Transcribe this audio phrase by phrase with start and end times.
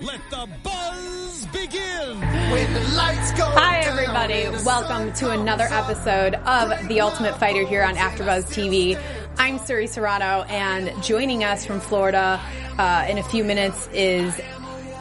[0.00, 2.20] let the buzz begin!
[2.52, 3.56] With the lights going.
[3.56, 4.44] Hi, everybody.
[4.64, 9.00] Welcome to another episode of The Ultimate Fighter here on AfterBuzz TV.
[9.38, 12.40] I'm Suri Serrano, and joining us from Florida
[12.78, 14.32] uh, in a few minutes is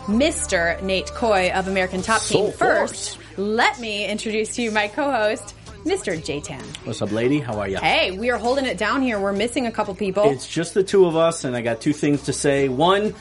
[0.05, 0.81] Mr.
[0.81, 2.47] Nate Coy of American Top Team.
[2.47, 5.53] So First, let me introduce to you my co-host,
[5.83, 6.23] Mr.
[6.23, 6.63] Jay Tan.
[6.85, 7.39] What's up, lady?
[7.39, 7.77] How are you?
[7.77, 9.19] Hey, we are holding it down here.
[9.19, 10.23] We're missing a couple people.
[10.31, 12.67] It's just the two of us, and I got two things to say.
[12.67, 13.13] One,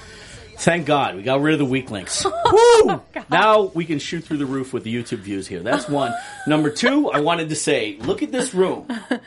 [0.56, 2.24] thank God we got rid of the weak links.
[2.52, 3.02] Woo!
[3.30, 5.60] Now we can shoot through the roof with the YouTube views here.
[5.60, 6.14] That's one.
[6.46, 8.86] Number two, I wanted to say, look at this room.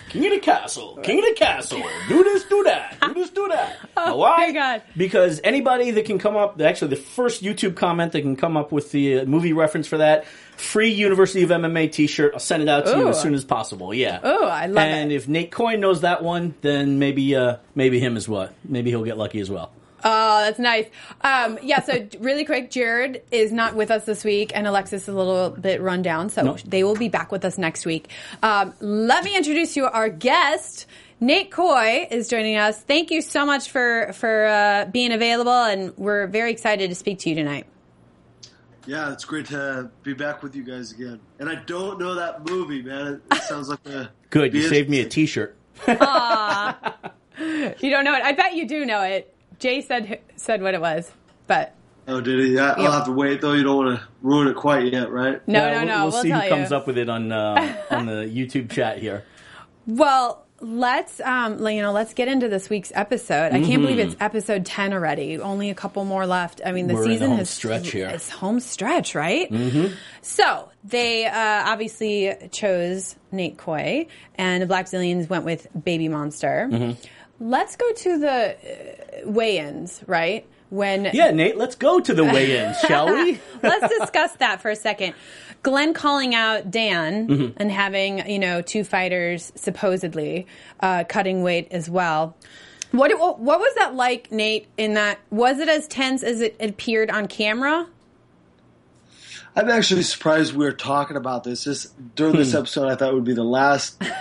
[0.10, 0.98] King of the castle.
[1.04, 1.82] King of the castle.
[2.08, 2.98] Do this, do that.
[3.02, 3.78] Do this, do that.
[3.94, 4.12] Why?
[4.14, 4.84] Oh my God.
[4.98, 8.72] Because anybody that can come up, actually, the first YouTube comment that can come up
[8.72, 10.26] with the uh, movie reference for that,
[10.58, 12.34] free University of MMA T-shirt.
[12.34, 13.94] I'll send it out to you as soon as possible.
[13.94, 14.20] Yeah.
[14.22, 15.02] Oh, I love and it.
[15.04, 18.50] And if Nate Coy knows that one, then maybe uh, maybe him as well.
[18.64, 19.72] Maybe he'll get lucky as well.
[20.04, 20.86] Oh, that's nice.
[21.22, 25.08] Um, yeah, so really quick, Jared is not with us this week, and Alexis is
[25.10, 26.58] a little bit run down, so No.
[26.66, 28.10] they will be back with us next week.
[28.42, 30.86] Um, let me introduce you our guest.
[31.20, 32.80] Nate Coy is joining us.
[32.82, 37.20] Thank you so much for for uh, being available, and we're very excited to speak
[37.20, 37.66] to you tonight.
[38.88, 41.20] Yeah, it's great to be back with you guys again.
[41.38, 43.22] And I don't know that movie, man.
[43.32, 45.26] It, it sounds like a Good, you saved me a interesting.
[45.26, 45.56] T-shirt.
[47.80, 48.22] You don't know it.
[48.24, 49.34] I bet you do know it.
[49.60, 51.12] Jay said said what it was,
[51.48, 51.76] but
[52.08, 52.56] Oh, did he?
[52.56, 52.86] Yeah, Yeah.
[52.86, 53.54] I'll have to wait though.
[53.54, 55.46] You don't want to ruin it quite yet, right?
[55.48, 55.96] no, Well, no, we'll- no.
[56.06, 56.50] We'll, We'll, see tell who you.
[56.54, 59.24] comes up with it on uh, on the YouTube chat here.
[59.86, 63.54] Well, let's um, you know, let's get into this week's episode.
[63.54, 65.40] I can't believe it's episode ten already.
[65.40, 66.62] Only a couple more left.
[66.66, 67.00] I mean, the Mm-hmm.
[67.00, 68.08] We're in the season home has stretch here.
[68.10, 69.50] It's home stretch, right?
[69.52, 69.94] Mm-hmm.
[70.22, 71.32] So they uh,
[71.72, 76.68] obviously chose Nate Coy, and the Blackzilians went with Baby Monster.
[76.72, 77.02] Mm-hmm.
[77.40, 78.56] Let's go to the
[79.26, 80.46] uh, weigh-ins, right?
[80.70, 83.40] When Yeah, Nate, let's go to the weigh-ins, shall we?
[83.64, 85.16] Let's discuss that for a second.
[85.64, 87.58] Glenn calling out Dan Mm-hmm.
[87.58, 90.46] and having, you know, two fighters supposedly
[90.80, 92.36] uh, cutting weight as well.
[92.92, 94.68] What, what what was that like, Nate?
[94.78, 97.88] In that was it as tense as it appeared on camera?
[99.56, 101.64] I'm actually surprised we were talking about this.
[101.66, 101.86] This
[102.16, 104.02] during this episode, I thought would be the last.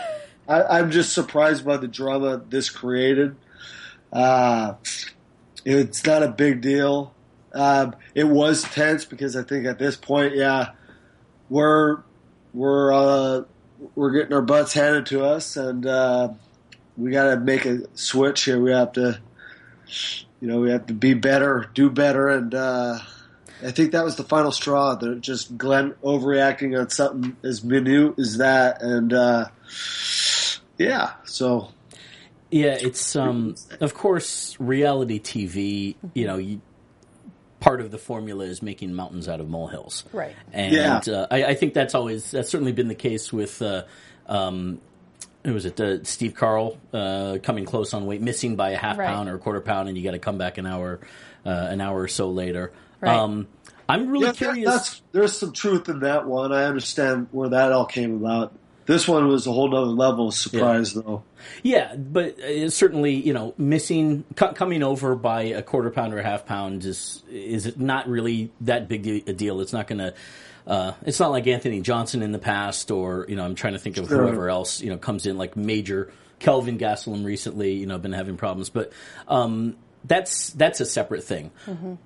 [0.48, 3.36] I, I'm just surprised by the drama this created.
[4.12, 4.74] Uh,
[5.64, 7.14] it's not a big deal.
[7.52, 10.70] Um, it was tense because I think at this point, yeah,
[11.50, 11.98] we're
[12.54, 13.42] we're uh,
[13.94, 16.30] we're getting our butts handed to us, and uh,
[16.96, 18.60] we got to make a switch here.
[18.60, 19.20] We have to,
[20.40, 22.98] you know, we have to be better, do better, and uh,
[23.62, 24.94] I think that was the final straw.
[24.94, 29.46] That just Glenn overreacting on something as minute as that, and uh,
[30.78, 31.68] yeah, so
[32.50, 35.96] Yeah, it's um, of course reality TV.
[36.14, 36.60] You know, you,
[37.60, 40.34] part of the formula is making mountains out of molehills, Right.
[40.52, 41.14] And Yeah.
[41.14, 43.60] uh, I, I think that's always that's certainly been the case with.
[43.60, 43.84] Uh,
[44.26, 44.80] um,
[45.44, 45.80] who was it?
[45.80, 49.06] Uh, Steve Carl uh, coming close on weight, missing by a half Right.
[49.06, 51.00] pound or a quarter pound, and you got to come back an hour,
[51.46, 52.72] uh, an hour or so later.
[53.00, 53.16] Right.
[53.16, 53.46] Um,
[53.88, 54.68] I'm really yeah, curious.
[54.68, 56.52] that's there's some truth in that one.
[56.52, 58.52] I understand where that all came about.
[58.88, 61.22] This one was a whole nother level of surprise, though.
[61.62, 66.18] Yeah, but uh, certainly, you know, missing co- coming over by a quarter pound or
[66.18, 69.60] a half pound is is not really that big a deal.
[69.60, 70.14] It's not going to.
[70.66, 73.78] Uh, it's not like Anthony Johnson in the past, or you know, I'm trying to
[73.78, 74.22] think of Sure.
[74.22, 77.74] whoever else you know comes in like major Kelvin Gastelum recently.
[77.74, 78.90] You know, been having problems, but
[79.28, 81.50] um, that's that's a separate thing.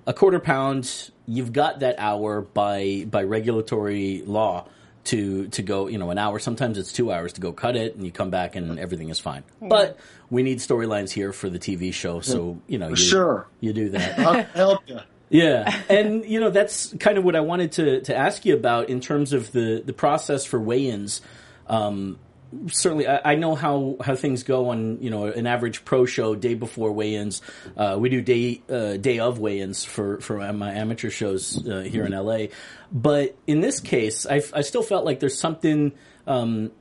[0.05, 4.67] A quarter pound, you've got that hour by by regulatory law
[5.05, 5.87] to to go.
[5.87, 6.39] You know, an hour.
[6.39, 9.19] Sometimes it's two hours to go cut it, and you come back and everything is
[9.19, 9.43] fine.
[9.61, 9.97] But
[10.29, 13.47] we need storylines here for the TV show, so you know, you, sure.
[13.59, 14.19] you do that.
[14.19, 14.99] I'll help you.
[15.29, 18.89] Yeah, and you know that's kind of what I wanted to to ask you about
[18.89, 21.21] in terms of the the process for weigh-ins.
[21.67, 22.19] Um,
[22.67, 26.35] certainly, I, I know how how things go on you know an average pro show
[26.35, 27.41] day before weigh-ins.
[27.75, 32.05] Uh, we do day uh, day of weigh-ins for for my amateur shows uh, here
[32.05, 32.47] in LA,
[32.91, 35.93] but in this case, I, I still felt like there's something.
[36.25, 36.71] Um,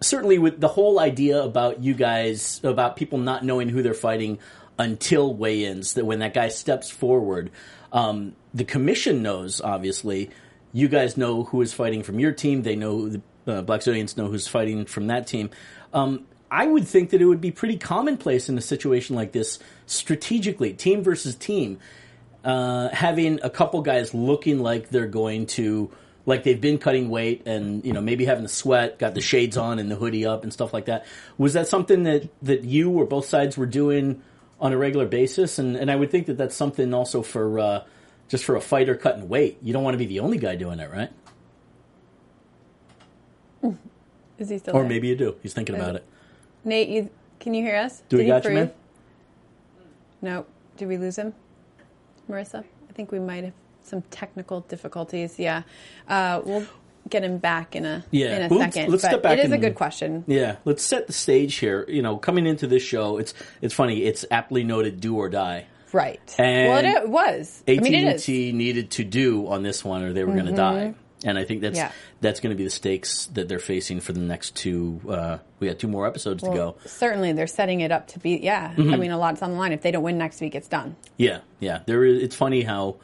[0.00, 4.38] certainly with the whole idea about you guys about people not knowing who they're fighting
[4.78, 7.50] until weigh-ins that when that guy steps forward
[7.92, 10.30] um, the commission knows obviously
[10.72, 14.28] you guys know who is fighting from your team they know the uh, Blackzilians know
[14.28, 15.50] who's fighting from that team
[15.92, 19.58] um, i would think that it would be pretty commonplace in a situation like this
[19.86, 21.78] strategically team versus team
[22.44, 25.90] uh, having a couple guys looking like they're going to
[26.28, 29.56] like they've been cutting weight and you know maybe having a sweat, got the shades
[29.56, 31.06] on and the hoodie up and stuff like that.
[31.38, 34.22] Was that something that that you or both sides were doing
[34.60, 35.58] on a regular basis?
[35.58, 37.84] And and I would think that that's something also for uh,
[38.28, 39.58] just for a fighter cutting weight.
[39.62, 41.10] You don't want to be the only guy doing it, right?
[44.38, 44.88] Is he still Or there?
[44.88, 45.34] maybe you do.
[45.42, 46.04] He's thinking about it.
[46.64, 47.10] Nate, you
[47.40, 48.02] can you hear us?
[48.08, 48.72] Do we Did he got you, man?
[50.22, 50.46] No.
[50.76, 51.34] Did we lose him?
[52.30, 52.64] Marissa?
[52.88, 53.52] I think we might have
[53.82, 55.38] some technical difficulties.
[55.38, 55.62] Yeah.
[56.08, 56.66] Uh, we'll
[57.08, 58.36] get him back in a Yeah.
[58.36, 60.24] in a Well, let's- 2nd let's but step back it is a good question.
[60.26, 61.84] Yeah, let's set the stage here.
[61.88, 64.02] You know, coming into this show, it's it's funny.
[64.04, 65.66] It's aptly noted, do or die.
[65.92, 66.20] Right.
[66.38, 67.62] And well, it, was.
[67.66, 68.24] AT mean, it and is.
[68.24, 70.94] T needed to do on this one, or they were going to die.
[71.24, 71.90] And I think that's Yeah.
[72.20, 75.00] that's going to be the stakes that they're facing for the next two.
[75.08, 76.76] Uh, we got two more episodes to go.
[76.86, 78.36] Certainly, they're setting it up to be.
[78.36, 78.72] Yeah.
[78.74, 78.94] Mm-hmm.
[78.94, 79.72] I mean, a lot's on the line.
[79.72, 80.94] If they don't win next week, it's done.
[81.16, 81.80] Yeah, yeah.
[81.86, 82.22] There is.
[82.22, 82.96] It's funny how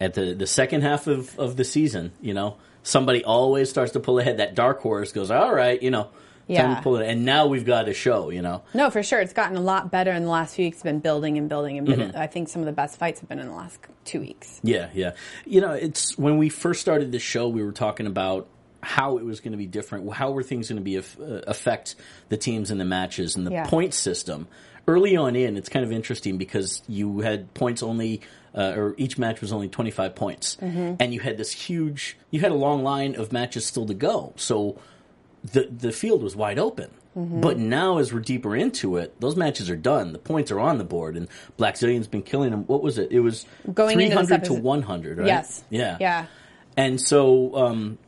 [0.00, 4.00] at the the second half of of the season, you know, somebody always starts to
[4.00, 4.38] pull ahead.
[4.38, 6.08] That dark horse goes, all right, you know,
[6.48, 6.74] time Yeah.
[6.76, 7.08] to pull it.
[7.08, 8.62] And now we've got a show, you know.
[8.74, 9.20] No, for sure.
[9.20, 10.76] It's gotten a lot better in the last few weeks.
[10.78, 12.08] It's been building and building and building.
[12.08, 12.18] Mm-hmm.
[12.18, 14.60] I think some of the best fights have been in the last two weeks.
[14.62, 15.12] Yeah, yeah.
[15.46, 18.48] You know, it's when we first started this show, we were talking about
[18.82, 20.12] how it was going to be different.
[20.12, 21.02] How were things going to be uh,
[21.46, 21.94] affect
[22.28, 23.66] the teams in the matches and the Yeah.
[23.66, 24.48] point system?
[24.88, 28.20] Early on in, it's kind of interesting because you had points only,
[28.52, 32.40] uh, or each match was only twenty five points, and you had this huge, you
[32.40, 34.32] had a long line of matches still to go.
[34.34, 34.80] So
[35.44, 36.90] the the field was wide open.
[37.16, 37.42] Mm-hmm.
[37.42, 40.12] But now, as we're deeper into it, those matches are done.
[40.14, 41.28] The points are on the board, and
[41.58, 42.64] Blackzilian's been killing them.
[42.66, 43.12] What was it?
[43.12, 43.44] It was
[43.74, 45.26] Going three hundred to one hundred, right?
[45.26, 45.62] Yes.
[45.68, 45.98] Yeah.
[46.00, 46.26] Yeah.
[46.74, 47.98] And so, um,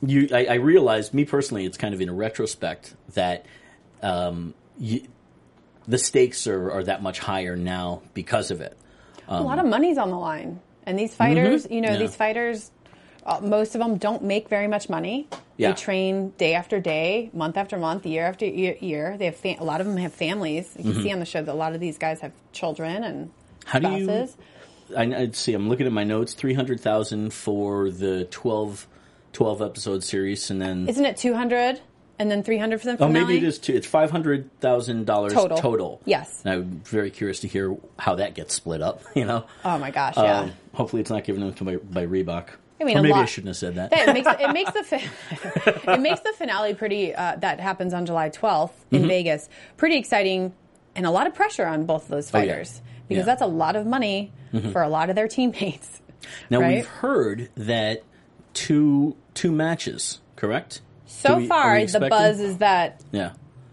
[0.00, 3.44] you, I, I realized, me personally, it's kind of in a retrospect that
[4.02, 5.08] um, you,
[5.86, 8.78] the stakes are, are that much higher now because of it.
[9.28, 12.00] a lot of money's on the line, and these fighters, you know, Um, mm-hmm.
[12.00, 12.06] Yeah.
[12.06, 12.70] these fighters,
[13.26, 15.28] uh, most of them don't make very much money.
[15.56, 15.70] Yeah.
[15.70, 18.76] They train day after day, month after month, year after year.
[18.80, 19.16] year.
[19.16, 20.74] They have fa- a lot of them have families.
[20.78, 23.26] You can see on the show that a lot of these guys have children and
[23.28, 23.68] Mm-hmm.
[23.70, 24.36] How do you- spouses.
[24.94, 25.54] I, I see.
[25.54, 26.34] I'm looking at my notes.
[26.34, 28.86] Three hundred thousand for the 12,
[29.32, 31.80] 12 episode series, and then Isn't it two hundred
[32.18, 33.20] and then three hundred for the oh, finale?
[33.24, 33.72] maybe it is two.
[33.72, 35.56] It's five hundred thousand dollars Total.
[35.56, 36.02] Total.
[36.04, 36.42] Yes.
[36.44, 39.02] And I'm very curious to hear how that gets split up.
[39.16, 39.46] You know.
[39.64, 40.40] Oh my gosh, yeah.
[40.40, 42.48] Um, hopefully, it's not given them to by, by Reebok.
[42.80, 43.92] I mean, or maybe I lot- shouldn't have said that.
[43.92, 47.14] it makes it makes the fi- it makes the finale pretty.
[47.14, 49.08] Uh, that happens on July 12th in Mm-hmm.
[49.08, 49.48] Vegas.
[49.76, 50.52] Pretty exciting,
[50.96, 52.44] and a lot of pressure on both of those Oh, yeah.
[52.52, 53.18] fighters because Yeah.
[53.18, 53.26] Mm-hmm.
[53.26, 54.32] that's a lot of money
[54.72, 56.00] for a lot of their teammates.
[56.50, 56.76] Now right?
[56.76, 58.02] we've heard that
[58.54, 60.80] two two matches, correct?
[61.06, 63.32] So we- far, the buzz is that Yeah.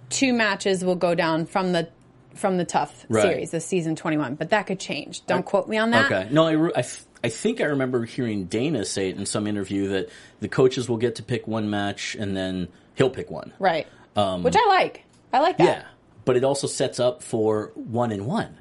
[0.10, 1.90] two matches will go down from the
[2.36, 3.22] from the TUF Right.
[3.24, 5.26] series, the season 21, but that could change.
[5.28, 6.12] Don't quote me on that.
[6.12, 6.28] Okay.
[6.32, 6.84] No, I, I,
[7.24, 10.10] I think I remember hearing Dana say it in some interview that
[10.40, 13.54] the coaches will get to pick one match and then he'll pick one.
[13.60, 13.88] Right.
[14.16, 15.04] Which I like.
[15.32, 15.64] I like that.
[15.64, 15.84] Um, Yeah,
[16.26, 18.58] but it also sets up for one and one.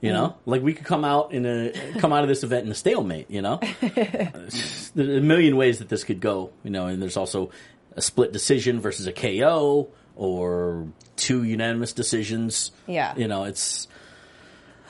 [0.00, 0.50] You know, Mm-hmm.
[0.50, 3.30] like we could come out in a come out of this event in a stalemate.
[3.30, 6.50] You know, there's a million ways that this could go.
[6.62, 7.50] You know, and there's also
[7.96, 12.70] a split decision versus a KO or two unanimous decisions.
[12.86, 13.14] Yeah.
[13.16, 13.88] you know, it's.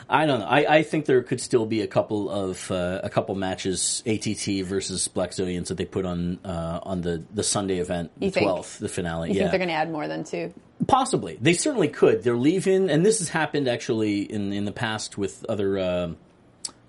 [0.08, 0.46] I don't know.
[0.46, 4.64] I, I think there could still be a couple of uh, a couple matches ATT
[4.66, 8.44] versus Blackzilians that they put on uh, on the, the Sunday event, the You think?
[8.44, 9.30] twelfth, the finale.
[9.30, 10.52] You yeah, think they're going to add more than two?
[10.87, 12.23] Possibly, they certainly could.
[12.23, 16.16] They're leaving, and this has happened actually in in the past with other um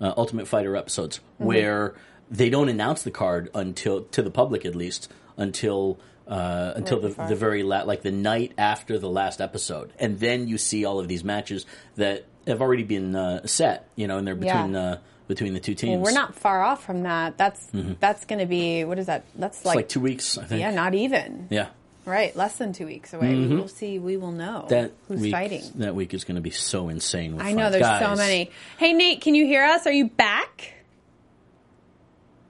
[0.00, 1.94] uh, Ultimate Fighter episodes where
[2.30, 7.08] they don't announce the card until to the public, at least until uh, until the,
[7.28, 10.98] the very la- like the night after the last episode, and then you see all
[10.98, 11.66] of these matches
[11.96, 13.88] that have already been uh, set.
[13.96, 14.80] You know, and they're between Yeah.
[14.80, 16.02] uh, between the two teams.
[16.02, 17.36] We're not far off from that.
[17.38, 17.66] That's
[18.00, 19.24] that's going to be what is that?
[19.34, 20.60] That's It's like, like, two weeks, I think.
[20.60, 21.68] yeah, not even yeah.
[22.04, 23.34] right, less than two weeks away.
[23.34, 23.98] We will see.
[23.98, 24.68] We will know Mm-hmm.
[24.68, 25.62] That who's week, fighting.
[25.76, 27.36] That week is going to be so insane.
[27.36, 28.50] With I know there's so many.
[28.78, 29.86] Hey Nate, can you hear us?
[29.86, 30.72] Are you back?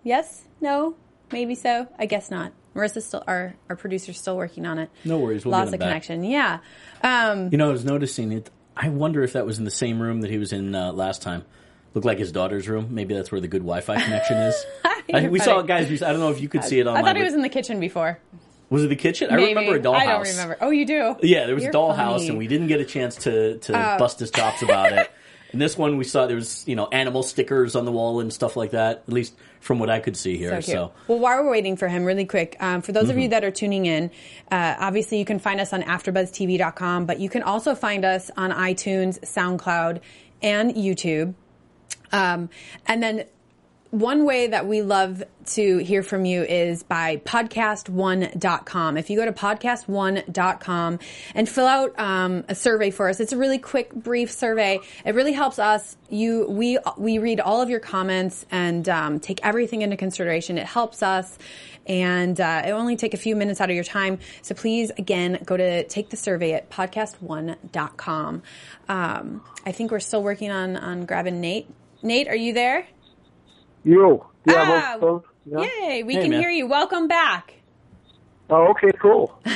[0.02, 0.42] Yes?
[0.61, 0.95] No?
[1.33, 1.88] Maybe so?
[1.99, 2.52] I guess not.
[2.76, 4.90] Marissa's still our our producer's still working on it.
[5.04, 5.80] No worries, we'll the him back.
[5.80, 6.25] connection.
[6.25, 6.59] Yeah.
[7.02, 8.50] Um, You know, I was noticing it.
[8.76, 11.23] I wonder if that was in the same room that he was in uh, last
[11.23, 11.45] time.
[11.95, 12.88] Looked like his daughter's room.
[12.90, 14.66] Maybe that's where the good Wi-Fi connection is.
[15.14, 16.02] I, we saw it, guys.
[16.02, 17.02] I don't know if you could see it on there.
[17.02, 18.18] I thought he but was in the kitchen before.
[18.68, 19.30] Was it the kitchen?
[19.30, 19.95] I remember a dollhouse.
[20.00, 20.56] I don't remember.
[20.61, 21.16] Oh, you do?
[21.23, 22.28] Yeah, there was You're a dollhouse, funny.
[22.30, 23.99] and we didn't get a chance to to Oh.
[23.99, 25.11] bust his chops about it.
[25.56, 28.30] And this one, we saw there was you know animal stickers on the wall and
[28.30, 29.04] stuff like that.
[29.08, 30.60] At least from what I could see here.
[30.60, 30.92] So So.
[31.08, 33.20] Well, while we're waiting for him, really quick, um, for those of Mm-hmm.
[33.20, 34.10] you that are tuning in,
[34.52, 38.50] uh, obviously you can find us on AfterBuzzTV.com, but you can also find us on
[38.50, 40.02] iTunes, SoundCloud,
[40.42, 41.32] and YouTube.
[42.12, 42.50] Um,
[42.84, 43.25] and then
[43.90, 48.96] one way that we love to hear from you is by podcast1.com.
[48.96, 50.98] If you go to podcast1.com
[51.34, 54.80] and fill out um, a survey for us, it's a really quick, brief survey.
[55.04, 55.96] It really helps us.
[56.08, 60.58] You, we, we read all of your comments and um, take everything into consideration.
[60.58, 61.38] It helps us.
[61.86, 64.18] And uh, it only take a few minutes out of your time.
[64.42, 68.42] So please, again, go to take the survey at podcast1.com.
[68.88, 71.68] Um, I think we're still working on, on grabbing Nate.
[72.02, 72.88] Nate, are you there?
[73.86, 74.24] You.
[74.46, 75.60] Yeah, Ah, well, yeah.
[75.60, 76.40] Yay, we Hey, can man.
[76.40, 76.66] hear you.
[76.66, 77.54] Welcome back.
[78.50, 79.32] Oh, okay, cool.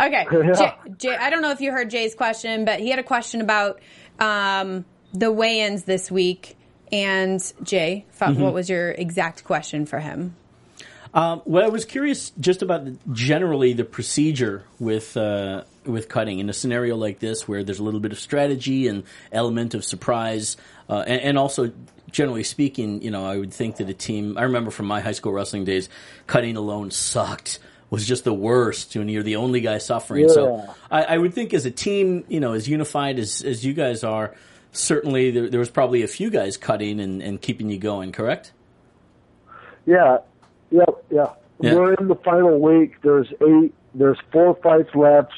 [0.00, 0.26] Okay.
[0.32, 0.52] Yeah.
[0.54, 3.40] Jay, Jay, I don't know if you heard Jay's question, but he had a question
[3.40, 3.80] about
[4.18, 4.84] um,
[5.14, 6.56] the weigh ins this week.
[6.90, 8.40] And Jay, Mm-hmm.
[8.42, 10.36] what was your exact question for him?
[11.14, 16.38] um, well, I was curious just about the, generally the procedure with uh, with cutting
[16.38, 19.84] in a scenario like this, where there's a little bit of strategy and element of
[19.84, 20.56] surprise,
[20.88, 21.72] uh, and, and also
[22.12, 24.38] generally speaking, you know, I would think that a team.
[24.38, 25.88] I remember from my high school wrestling days,
[26.26, 27.58] cutting alone sucked.
[27.90, 30.26] Was just the worst when you're the only guy suffering.
[30.30, 33.74] So I, I would think as a team, you know, as unified as as you
[33.74, 34.34] guys are,
[34.70, 38.12] certainly there, there was probably a few guys cutting and, and keeping you going.
[38.12, 38.52] Correct?
[39.84, 40.18] Yeah,
[40.70, 41.32] yep, yeah.
[41.60, 41.74] Yeah.
[41.74, 42.94] We're in the final week.
[43.02, 43.74] There's eight.
[43.94, 45.32] There's four fights left.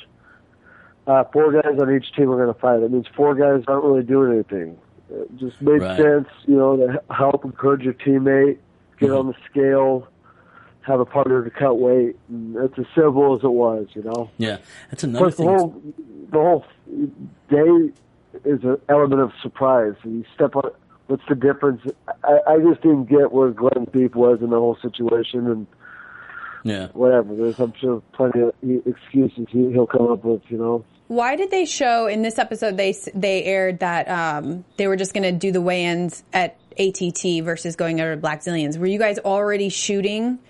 [1.06, 2.78] Uh, four guys on each team are going to fight.
[2.78, 4.78] That means four guys aren't really doing anything.
[5.10, 5.96] It just made Right.
[5.96, 8.58] sense, you know, to help encourage your teammate,
[8.98, 9.16] get Mm-hmm.
[9.18, 10.08] on the scale,
[10.82, 12.16] have a partner to cut weight.
[12.28, 14.30] And it's as simple as it was, you know.
[14.38, 14.58] Yeah,
[14.90, 15.48] that's another Plus, the thing.
[15.58, 15.82] whole
[16.30, 16.64] the whole
[17.48, 17.92] day
[18.44, 19.94] is an element of surprise.
[20.02, 20.70] and You step on.
[21.06, 21.82] What's the difference?
[22.24, 25.66] I, I just didn't get where Glenn Beef was in the whole situation, and
[26.64, 26.88] yeah.
[26.94, 27.34] whatever.
[27.36, 28.54] There's, I'm sure, plenty of
[28.86, 30.40] excuses he, he'll come up with.
[30.48, 30.84] You know.
[31.14, 35.14] Why did they show in this episode they they aired that um, they were just
[35.14, 38.76] going to do the weigh-ins at ATT versus going over to Blackzilians?
[38.76, 40.40] Were you guys already shooting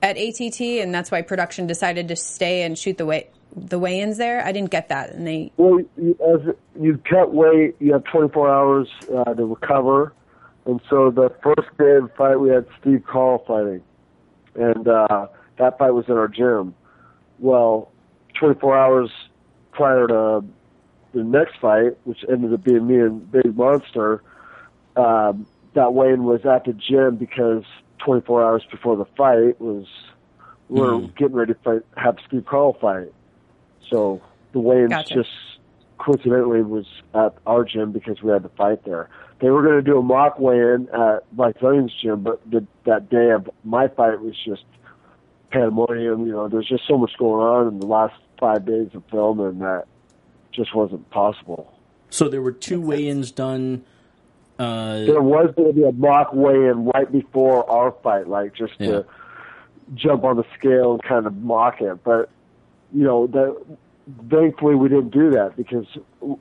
[0.00, 4.16] at ATT, and that's why production decided to stay and shoot the weigh the weigh-ins
[4.16, 4.44] there?
[4.46, 8.48] I didn't get that, and they Well, you, as you cut weight, you have 24
[8.48, 10.12] hours uh, to recover,
[10.66, 13.82] and so the first day of the fight, we had Steve Carl fighting,
[14.54, 15.26] and uh,
[15.58, 16.76] that fight was in our gym.
[17.40, 17.90] Well,
[18.38, 19.10] 24 hours
[19.76, 20.44] prior to
[21.12, 24.22] the next fight, which ended up being me and Big Monster,
[24.96, 27.62] um, that weigh-in was at the gym because
[28.04, 29.86] 24 hours before the fight was
[30.68, 31.16] we we're Mhm.
[31.16, 33.12] getting ready to fight, have Steve Carl fight.
[33.88, 34.20] So
[34.52, 35.14] the weigh-ins Gotcha.
[35.14, 35.30] just
[35.98, 39.08] coincidentally was at our gym because we had to fight there.
[39.40, 43.30] They were going to do a mock weigh-in at Blackzilian's gym, but the, that day
[43.30, 44.64] of my fight was just
[45.50, 46.26] pandemonium.
[46.26, 49.58] You know, there's just so much going on in the last five days of filming
[49.60, 49.84] that
[50.52, 51.72] just wasn't possible.
[52.10, 53.84] So there were two weigh-ins done.
[54.58, 58.72] Uh, There was going to be a mock weigh-in right before our fight, like just
[58.78, 58.86] Yeah.
[58.86, 59.04] to
[59.94, 62.02] jump on the scale and kind of mock it.
[62.04, 62.30] But
[62.92, 63.56] you know, the,
[64.30, 65.86] thankfully we didn't do that because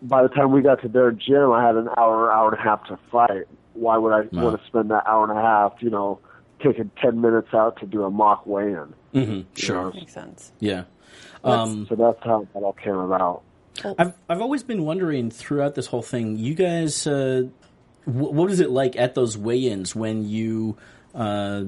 [0.04, 2.62] by the time we got to their gym, I had an hour, hour and a
[2.64, 3.46] half to fight.
[3.74, 4.46] Why would I Wow.
[4.46, 5.74] want to spend that hour and a half?
[5.82, 6.20] You know,
[6.64, 8.94] taking ten minutes out to do a mock weigh-in.
[9.14, 9.92] mhm, sure.
[9.94, 10.54] makes sense.
[10.60, 10.84] Yeah.
[11.46, 13.42] Um, So that's how that all came about.
[13.98, 17.44] I've I've always been wondering throughout this whole thing, you guys, uh,
[18.06, 20.78] wh- what is it like at those weigh-ins when you
[21.14, 21.64] uh,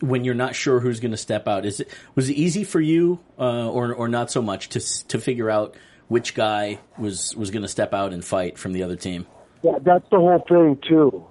[0.00, 1.64] when you're not sure who's going to step out?
[1.66, 5.18] Is it was it easy for you, uh, or or not so much to to
[5.20, 5.74] figure out
[6.08, 9.26] which guy was was going to step out and fight from the other team?
[9.62, 11.24] Yeah, that's the whole thing too.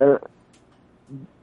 [0.00, 0.16] Uh,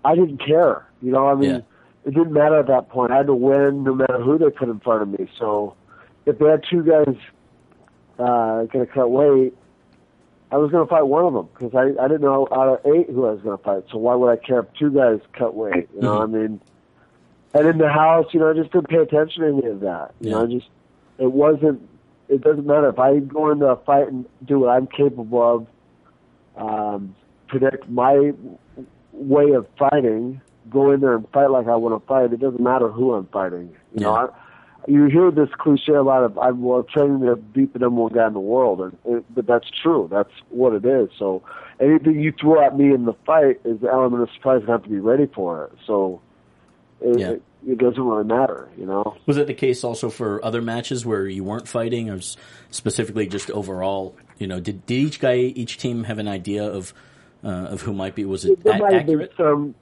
[0.03, 0.85] I didn't care.
[1.01, 1.59] You know, I mean, Yeah.
[2.05, 3.11] it didn't matter at that point.
[3.11, 5.29] I had to win no matter who they put in front of me.
[5.37, 5.75] So
[6.25, 7.15] if they had two guys
[8.20, 9.55] uh, going to cut weight,
[10.51, 12.94] I was going to fight one of them because I, I didn't know out of
[12.94, 13.84] eight who I was going to fight.
[13.91, 15.89] So why would I care if two guys cut weight?
[15.96, 16.62] You know, I mean,
[17.53, 20.13] and in the house, you know, I just didn't pay attention to any of that.
[20.20, 20.67] You know, I just
[21.17, 21.88] it wasn't.
[22.27, 25.67] It doesn't matter if I go into a fight and do what I'm capable of
[26.58, 27.15] um,
[27.48, 28.32] predict my
[29.12, 32.34] way of fighting, go in there and fight like I want to fight.
[32.34, 33.75] It doesn't matter who I'm fighting.
[33.94, 34.27] You know, I,
[34.88, 38.13] you hear this cliche a lot of I'm well, training to beat the number one
[38.13, 40.08] guy in the world, and it, but that's true.
[40.12, 41.10] That's what it is.
[41.18, 41.44] So
[41.80, 44.74] anything you throw at me in the fight is the element of surprise, and I
[44.74, 45.74] have to be ready for it.
[45.88, 46.22] So.
[47.01, 47.32] It, Yeah.
[47.32, 49.18] it, it doesn't really matter, you know.
[49.25, 52.22] Was it the case also for other matches where you weren't fighting, or
[52.72, 54.15] specifically just overall?
[54.39, 56.94] You know, did, did each guy, each team have an idea of
[57.44, 58.24] uh, of who might be?
[58.24, 59.75] Was it there a- might have been some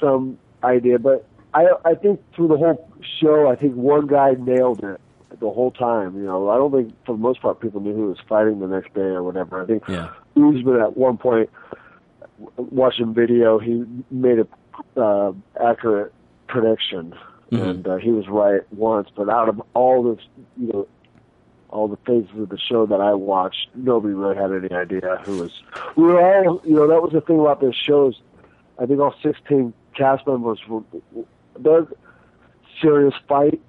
[0.00, 4.82] some idea, but I I think through the whole show, I think one guy nailed
[4.84, 5.00] it
[5.40, 6.16] the whole time.
[6.16, 8.68] You know, I don't think for the most part people knew who was fighting the
[8.68, 9.62] next day or whatever.
[9.62, 10.08] I think Yeah.
[10.36, 11.50] Usman at one point
[12.56, 16.12] watching video, he made a uh, accurate
[16.48, 17.14] prediction,
[17.52, 17.62] Mhm.
[17.70, 19.08] and uh, he was right once.
[19.14, 20.18] But out of all the
[20.56, 20.86] you know
[21.70, 25.42] all the phases of the show that I watched, nobody really had any idea who
[25.42, 25.62] was.
[25.96, 28.20] We were all you know that was the thing about this shows.
[28.78, 30.82] I think all sixteen cast members were
[31.58, 31.86] they're
[32.80, 33.60] serious fight.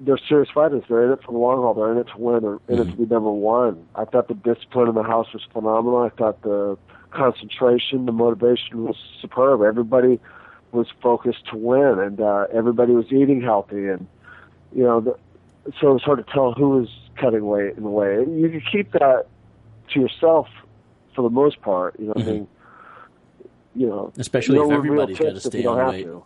[0.00, 0.84] They're serious fighters.
[0.88, 1.74] They're in it for the long haul.
[1.74, 2.42] They're in it to win.
[2.42, 3.86] They're in it to be number one.
[3.94, 6.02] I thought the discipline in the house was phenomenal.
[6.02, 6.76] I thought the
[7.10, 9.62] concentration, the motivation was superb.
[9.62, 10.20] Everybody
[10.72, 14.06] was focused to win, and uh, everybody was eating healthy, and
[14.74, 15.16] you know, the,
[15.80, 18.18] so it was hard to tell who was cutting weight in a way.
[18.18, 19.26] You can keep that
[19.94, 20.48] to yourself
[21.14, 21.98] for the most part.
[21.98, 22.48] You know, what I mean,
[23.74, 26.04] you know, Especially you if everybody's gotta stay on weight.
[26.04, 26.24] to.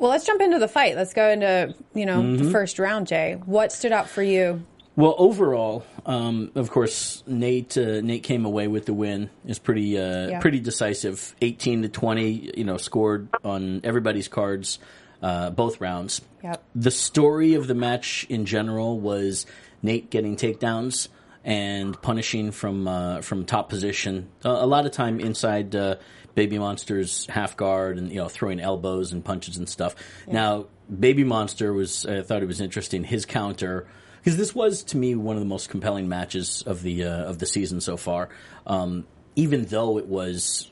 [0.00, 0.96] Well, let's jump into the fight.
[0.96, 2.44] Let's go into you know Mm-hmm.
[2.44, 3.06] the first round.
[3.06, 4.64] Jay, what stood out for you?
[4.96, 9.30] Well, overall, um, of course, Nate uh, Nate came away with the win.
[9.46, 10.40] is pretty uh, Yeah.
[10.40, 11.34] pretty decisive.
[11.42, 14.78] Eighteen to twenty, you know, scored on everybody's cards,
[15.22, 16.22] uh, both rounds.
[16.42, 16.62] Yep.
[16.74, 19.44] The story of the match in general was
[19.82, 21.08] Nate getting takedowns
[21.44, 24.28] and punishing from uh, from top position.
[24.44, 25.96] Uh, a lot of time inside uh,
[26.34, 29.94] Baby Monster's half guard and you know throwing elbows and punches and stuff.
[30.26, 30.66] Now
[30.98, 33.86] Baby Monster was I thought it was interesting his counter
[34.18, 37.38] because this was to me one of the most compelling matches of the uh, of
[37.38, 38.28] the season so far.
[38.66, 39.06] Um,
[39.36, 40.70] even though it was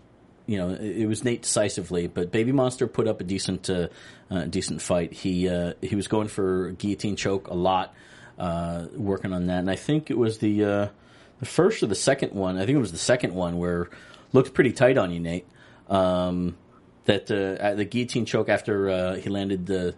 [0.49, 3.89] you know, it it was Nate decisively, but Baby Monster put up a decent, uh,
[4.31, 5.13] uh, decent fight.
[5.13, 7.95] He uh, he was going for guillotine choke a lot,
[8.39, 10.89] uh, working on that, and I think it was the uh,
[11.39, 12.57] the first or the second one.
[12.57, 13.91] I think it was the second one where
[14.33, 15.47] looked pretty tight on you, Nate.
[15.89, 16.57] Um,
[17.07, 19.95] that uh, uh, the guillotine choke after uh, he landed the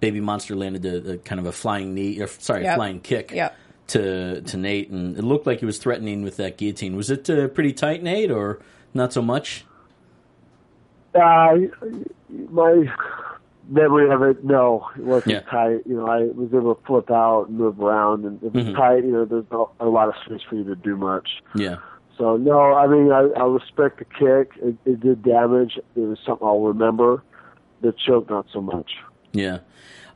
[0.00, 2.76] Baby Monster landed the, the kind of a flying knee, or sorry, Yep.
[2.76, 3.30] flying kick.
[3.32, 3.56] Yep.
[3.88, 6.96] To, to Nate, and it looked like he was threatening with that guillotine.
[6.96, 8.60] Was it uh, pretty tight, Nate, or
[8.94, 9.66] not so much?
[11.14, 11.56] Uh,
[12.50, 12.84] my
[13.68, 15.40] memory of it, no, it wasn't Yeah.
[15.42, 15.82] tight.
[15.86, 18.74] You know, I was able to flip out and move around, and if it's Mhm.
[18.76, 21.28] tight, you know, there's not a lot of space for you to do much.
[21.54, 21.76] Yeah.
[22.18, 24.52] So no, I mean, I, I respect the kick.
[24.62, 25.78] It, it did damage.
[25.96, 27.22] It was something I'll remember.
[27.80, 28.92] The choke, not so much.
[29.32, 29.58] Yeah.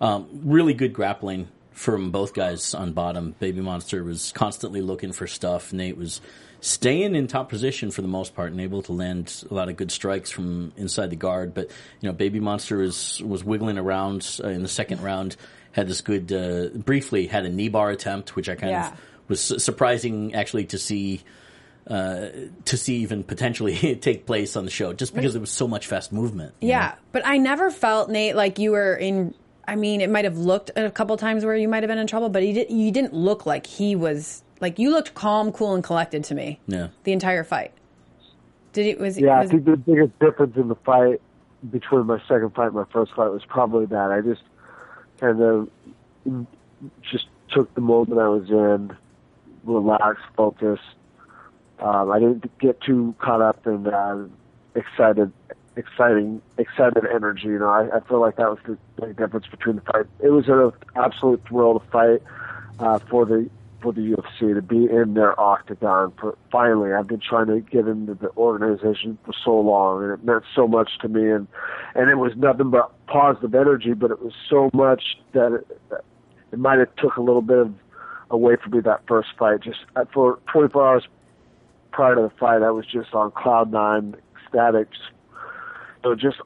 [0.01, 3.35] Um, really good grappling from both guys on bottom.
[3.41, 5.73] Baby Monster was constantly looking for stuff.
[5.73, 6.21] Nate was
[6.61, 9.77] staying in top position for the most part and able to land a lot of
[9.77, 11.53] good strikes from inside the guard.
[11.55, 11.69] But,
[12.01, 15.37] you know, Baby Monster was, was wiggling around uh, in the second round,
[15.73, 18.93] had this good, uh, briefly had a knee bar attempt, which I kind Yeah.
[18.93, 21.23] of was su- surprising actually to see.
[21.89, 22.29] Uh,
[22.67, 25.87] to see even potentially take place on the show, just because there was so much
[25.87, 26.55] fast movement.
[26.61, 26.95] Yeah, know?
[27.13, 29.33] but I never felt Nate like you were in.
[29.67, 32.07] I mean, it might have looked a couple times where you might have been in
[32.07, 32.71] trouble, but he did.
[32.71, 36.61] You didn't look like he was like you looked calm, cool, and collected to me.
[36.67, 36.89] Yeah.
[37.05, 37.73] the entire fight.
[38.73, 41.21] Did it was Yeah, was, I think the biggest difference in the fight
[41.71, 44.43] between my second fight and my first fight was probably that I just
[45.19, 45.69] kind of
[47.11, 48.97] just took the moment I was in,
[49.65, 50.83] relaxed, focused.
[51.81, 54.27] Um, I didn't get too caught up in uh,
[54.75, 55.33] excited,
[55.77, 57.47] exciting, excited energy.
[57.47, 60.07] You know, I, I feel like that was the big difference between the fight.
[60.21, 62.23] It was an absolute thrill to fight
[62.81, 63.49] uh, for the
[63.81, 66.13] for the UFC to be in their octagon.
[66.19, 70.25] For, finally, I've been trying to get into the organization for so long, and it
[70.25, 71.31] meant so much to me.
[71.31, 71.47] And
[71.95, 76.03] and it was nothing but positive energy, but it was so much that it,
[76.53, 77.75] it might have took a little bit of
[78.31, 79.61] away from me that first fight.
[79.61, 81.09] Just uh, for 24 hours
[81.91, 84.89] prior to the fight, I was just on cloud nine, ecstatic.
[84.91, 86.37] Just, just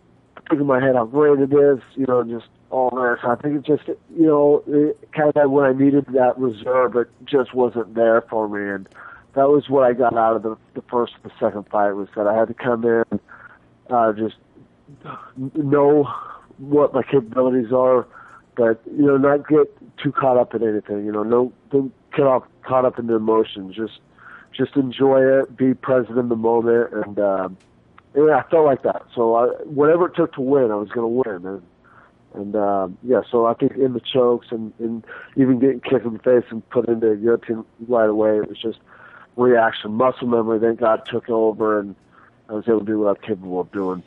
[0.49, 3.19] thinking in my head how great it is, you know, just all this.
[3.23, 7.09] I think it just, you know, it kind of when I needed that reserve, it
[7.25, 8.89] just wasn't there for me, and
[9.35, 12.09] that was what I got out of the the first and the second fight was
[12.17, 13.21] that I had to come in,
[13.91, 14.37] uh, just
[15.55, 16.09] know
[16.59, 18.07] what my capabilities are,
[18.57, 21.05] but you know, not get too caught up in anything.
[21.05, 23.75] You know, no, don't get off caught up in the emotions.
[23.75, 24.01] Just
[24.57, 27.57] just enjoy it, be present in the moment, and um,
[28.15, 29.07] yeah, I felt like that.
[29.15, 31.63] So I, whatever it took to win, I was going to win, and
[32.35, 33.23] and um, yeah.
[33.31, 35.05] So I think in the chokes and, and
[35.37, 38.59] even getting kicked in the face and put into a guillotine right away, it was
[38.59, 38.79] just
[39.37, 40.61] reaction, muscle memory.
[40.61, 41.95] Thank God took over, and
[42.49, 44.03] I was able to do what I'm capable of doing.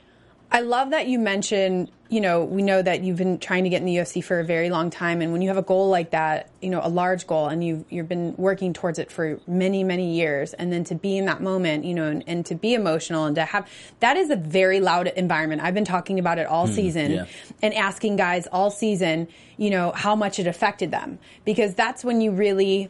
[0.56, 3.82] I love that you mentioned, you know, we know that you've been trying to get
[3.82, 5.22] in the UFC for a very long time.
[5.22, 7.84] And when you have a goal like that, you know, a large goal, and you've,
[7.90, 11.42] you've been working towards it for many, many years, and then to be in that
[11.42, 14.80] moment, you know, and, and to be emotional and to have that is a very
[14.80, 15.62] loud environment.
[15.62, 17.26] I've been talking about it all hmm, season yeah.
[17.62, 22.22] and asking guys all season, you know, how much it affected them because that's when
[22.22, 22.90] you really,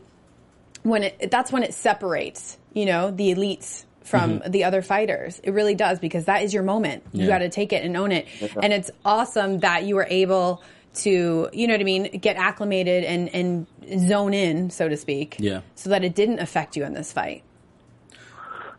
[0.83, 5.39] when it, that's when it separates, you know, the elites from the other fighters.
[5.43, 7.03] It really does because that is your moment.
[7.11, 8.27] You got to take it and own it.
[8.61, 10.63] And it's awesome that you were able
[10.95, 13.67] to, you know what I mean, get acclimated and, and
[14.07, 15.35] zone in, so to speak.
[15.39, 15.61] Yeah.
[15.75, 17.43] So that it didn't affect you in this fight.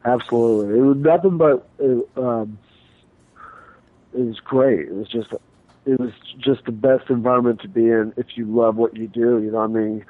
[0.05, 2.59] Absolutely, it was nothing but it, um,
[4.15, 4.87] it was great.
[4.87, 5.33] It was just
[5.85, 9.43] it was just the best environment to be in if you love what you do.
[9.43, 10.05] You know, what I mean,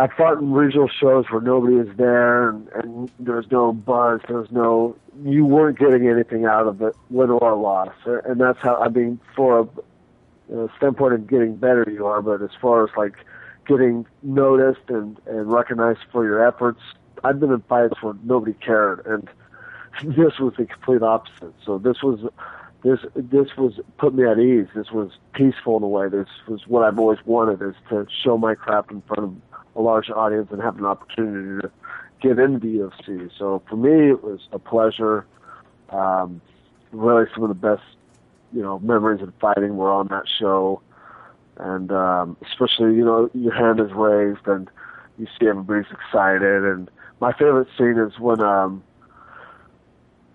[0.00, 4.22] I fought in regional shows where nobody was there and, and there was no buzz.
[4.26, 7.92] There was no you weren't getting anything out of it, win or loss.
[8.06, 9.68] And that's how I mean, for
[10.50, 12.22] a, a standpoint of getting better, you are.
[12.22, 13.12] But as far as like
[13.68, 16.80] getting noticed and and recognized for your efforts,
[17.22, 19.28] I've been in fights where nobody cared, and
[20.16, 21.52] this was the complete opposite.
[21.62, 22.20] So this was
[22.82, 24.68] this this was put me at ease.
[24.74, 26.08] This was peaceful in a way.
[26.08, 29.49] This was what I've always wanted: is to show my craft in front of
[29.80, 31.70] a large audience and have an opportunity to
[32.20, 33.30] get into the UFC.
[33.38, 35.26] So for me, it was a pleasure.
[35.88, 36.40] Um,
[36.92, 37.82] really, some of the best
[38.52, 40.82] you know memories of fighting were on that show,
[41.56, 44.70] and um, especially you know your hand is raised and
[45.18, 46.64] you see everybody's excited.
[46.64, 46.90] And
[47.20, 48.82] my favorite scene is when um,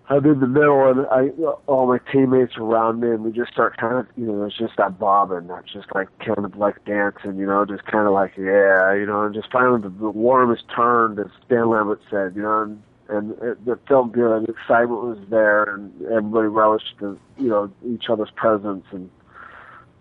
[0.08, 1.30] I'm in the middle and I
[1.66, 4.76] all my teammates around me and we just start kind of you know it's just
[4.76, 8.36] that bobbing, not just like kind of like dancing, you know, just kind of like
[8.36, 12.36] yeah, you know, and just finally the, the warm is turned, as Dan Lambert said,
[12.36, 14.46] you know, and and it, it felt good.
[14.46, 19.10] The excitement was there, and everybody relished the you know each other's presence and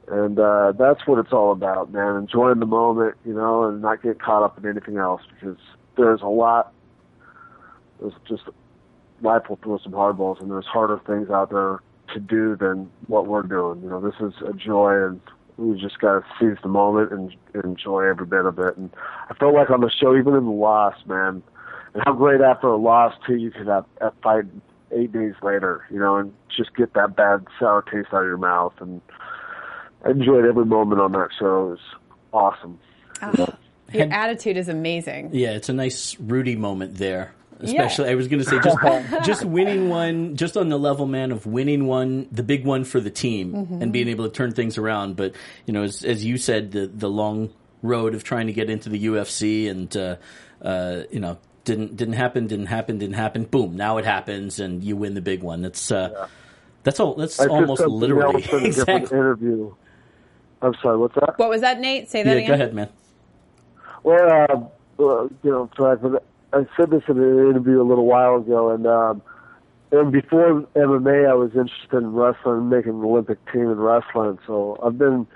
[0.08, 2.15] and uh, that's what it's all about, man.
[2.15, 5.58] Enjoying the moment, you know, and not get caught up in anything else because
[5.98, 6.74] there's a lot.
[8.00, 8.44] There's just
[9.21, 11.80] life will throw some hardballs, and there's harder things out there
[12.13, 13.82] to do than what we're doing.
[13.82, 15.21] You know, this is a joy, and
[15.58, 18.78] we just got to seize the moment and, and enjoy every bit of it.
[18.78, 18.89] And
[19.30, 21.41] I felt like on the show, even in the loss, man,
[21.93, 24.45] and how great after a loss too, you could have a fight
[24.91, 28.38] eight days later, you know, and just get that bad sour taste out of your
[28.38, 29.01] mouth and.
[30.06, 31.65] I enjoyed every moment on that show.
[31.65, 31.80] It was
[32.32, 32.80] awesome.
[33.21, 33.58] Ah.
[33.91, 35.32] Your attitude is amazing.
[35.34, 37.34] Yeah, it's a nice Rudy moment there.
[37.60, 38.78] Especially, I was going to say just
[39.26, 43.00] just winning one, just on the level, man, of winning one, the big one for
[43.00, 45.15] the team, and being able to turn things around.
[45.15, 48.70] But you know, as, as you said, the the long road of trying to get
[48.70, 50.15] into the UFC, and uh,
[50.62, 53.46] uh, you know, didn't didn't happen, didn't happen, didn't happen.
[53.46, 55.62] Boom, now it happens, and you win the big one.
[55.62, 56.28] That's uh,
[56.84, 57.15] that's all.
[57.15, 59.18] That's I almost literally else in a different exactly.
[59.18, 59.74] interview.
[60.62, 60.98] I'm sorry.
[60.98, 61.38] What's that?
[61.38, 62.10] What was that, Nate?
[62.10, 62.48] Say that Yeah, again.
[62.48, 62.89] go ahead, man.
[64.04, 65.96] Well, uh, uh, you know, so I,
[66.56, 69.22] I said this in an interview a little while ago, and um,
[69.91, 74.39] and before MMA, I was interested in wrestling, making an Olympic team in wrestling.
[74.48, 75.28] So I've been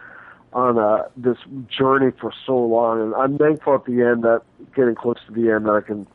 [0.53, 4.95] on uh, this journey for so long, and I'm thankful at the end that getting
[4.95, 6.07] close to the end that I can,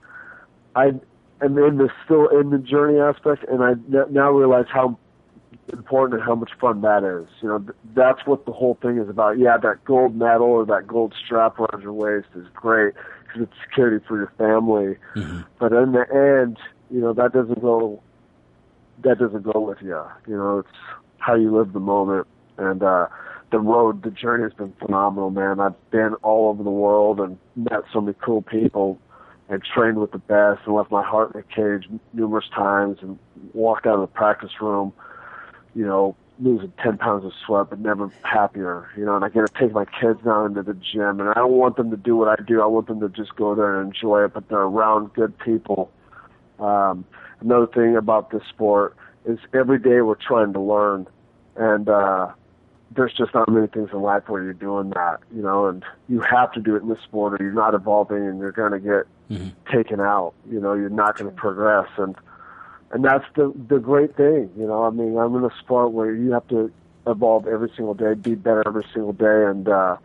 [0.74, 0.86] I
[1.44, 3.74] am in the still in the journey aspect, and I
[4.10, 4.98] now realize how
[5.70, 7.28] important and how much fun that is.
[7.42, 9.38] You know, that's what the whole thing is about.
[9.38, 12.94] Yeah, that gold medal or that gold strap around your waist is great
[13.34, 14.96] because it's security for your family.
[15.58, 16.58] But in the end,
[16.90, 18.02] you know, that doesn't go.
[19.02, 20.00] That doesn't go with you.
[20.26, 22.26] You know, it's how you live the moment
[22.58, 23.06] and uh
[23.50, 24.02] the road.
[24.02, 25.60] The journey has been phenomenal, man.
[25.60, 28.98] I've been all over the world and met so many cool people
[29.48, 33.18] and trained with the best and left my heart in a cage numerous times and
[33.52, 34.92] walked out of the practice room
[35.74, 39.46] you know, losing 10 pounds of sweat, but never happier, you know, and I get
[39.46, 42.16] to take my kids now into the gym, and I don't want them to do
[42.16, 42.60] what I do.
[42.60, 45.90] I want them to just go there and enjoy it, but they're around good people.
[46.58, 47.04] Um,
[47.40, 51.06] another thing about this sport is every day we're trying to learn,
[51.56, 52.32] and, uh,
[52.94, 56.20] there's just not many things in life where you're doing that, you know, and you
[56.20, 58.78] have to do it in this sport or you're not evolving and you're going to
[58.78, 59.06] get
[59.72, 61.88] taken out, you know, you're not going to progress.
[61.96, 62.14] And,
[62.90, 64.84] and that's the the great thing, you know.
[64.84, 66.72] I mean, I'm in a sport where you have to
[67.06, 69.96] evolve every single day, be better every single day, and uh,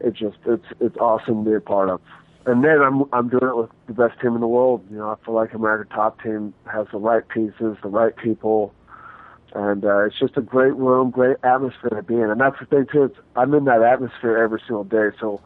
[0.00, 2.00] it just it's it's awesome to be a part of.
[2.46, 4.84] And then I'm I'm doing it with the best team in the world.
[4.90, 8.74] You know, I feel like American Top Team has the right pieces, the right people,
[9.54, 12.30] and uh, it's just a great room, great atmosphere to be in.
[12.30, 13.04] And that's the thing too.
[13.04, 15.08] It's, I'm in that atmosphere every single day.
[15.18, 15.40] So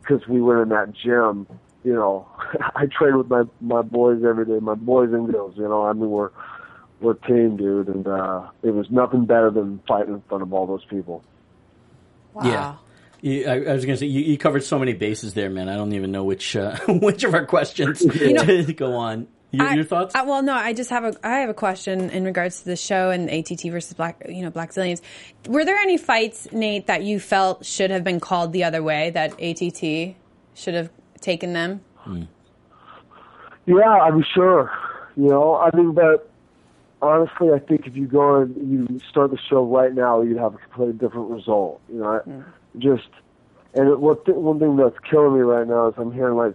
[0.00, 1.46] because we were in that gym,
[1.84, 2.26] you know,
[2.76, 5.56] I train with my my boys every day, my boys and girls.
[5.56, 6.30] You know, I mean we're
[7.00, 10.66] we're team, dude, and uh, it was nothing better than fighting in front of all
[10.66, 11.22] those people.
[12.32, 12.44] Wow.
[12.44, 12.74] Yeah.
[13.20, 15.68] You, I, I was going to say you, you covered so many bases there, man.
[15.68, 19.28] I don't even know which uh, which of our questions to go on.
[19.50, 20.14] Your, I- your thoughts?
[20.14, 22.76] I, well, no, I just have a I have a question in regards to the
[22.76, 25.00] show and ATT versus Black, you know, Blackzilians.
[25.46, 29.10] Were there any fights, Nate, that you felt should have been called the other way?
[29.10, 30.16] That ATT
[30.54, 30.90] should have
[31.24, 31.80] taken them?
[33.66, 34.70] Yeah, I'm sure.
[35.16, 36.30] You know, I mean, but
[37.00, 38.56] honestly, I think if you go and
[38.90, 41.80] you start the show right now, you'd have a completely different result.
[41.88, 42.40] You know, I, hmm.
[42.78, 43.08] just
[43.74, 46.54] and it, what th- one thing that's killing me right now is I'm hearing like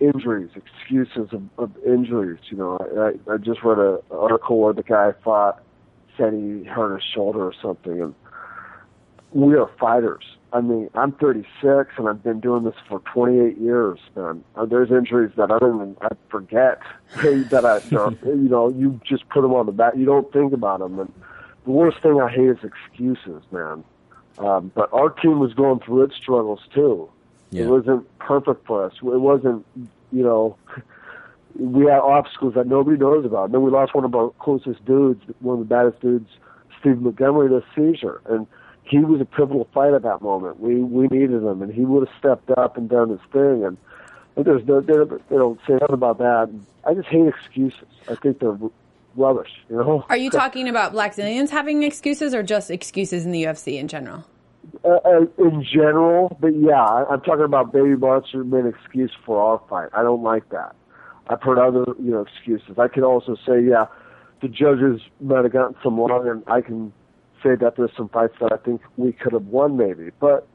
[0.00, 2.40] injuries, excuses of, of injuries.
[2.50, 5.62] You know, I, I I just read an article where the guy fought,
[6.16, 8.14] said he hurt his shoulder or something, and
[9.32, 10.24] we are fighters.
[10.52, 14.42] I mean, I'm 36 and I've been doing this for 28 years, man.
[14.56, 16.80] Uh, There's injuries that I don't even I forget
[17.16, 19.94] that I, you know, you just put them on the back.
[19.96, 20.98] You don't think about them.
[20.98, 21.12] And
[21.64, 23.84] the worst thing I hate is excuses, man.
[24.38, 27.10] Um, but our team was going through its struggles too.
[27.50, 27.64] Yeah.
[27.64, 28.94] It wasn't perfect for us.
[28.96, 29.66] It wasn't,
[30.12, 30.56] you know,
[31.58, 33.46] we had obstacles that nobody knows about.
[33.46, 36.30] And then we lost one of our closest dudes, one of the baddest dudes,
[36.80, 38.20] Steve Montgomery, to seizure.
[38.26, 38.46] And
[38.88, 40.60] he was a pivotal fight at that moment.
[40.60, 43.64] We we needed him, and he would have stepped up and done his thing.
[43.64, 43.76] And,
[44.36, 46.50] and there's no, they, they don't say nothing about that.
[46.84, 47.88] I just hate excuses.
[48.08, 48.58] I think they're
[49.16, 49.50] rubbish.
[49.68, 50.04] You know.
[50.08, 54.24] Are you talking about Blackzilians having excuses, or just excuses in the UFC in general?
[54.84, 59.12] uh, uh, in general, but yeah, I, I'm talking about Baby Monster being an excuse
[59.24, 59.88] for our fight.
[59.92, 60.74] I don't like that.
[61.28, 62.78] I've heard other, you know, excuses.
[62.78, 63.86] I could also say, yeah,
[64.40, 66.92] the judges might have gotten some wrong, and I can
[67.42, 70.10] say that there's some fights that I think we could have won, maybe.
[70.20, 70.46] But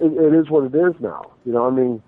[0.00, 1.30] it, it is what it is now.
[1.44, 2.02] You know, I mean,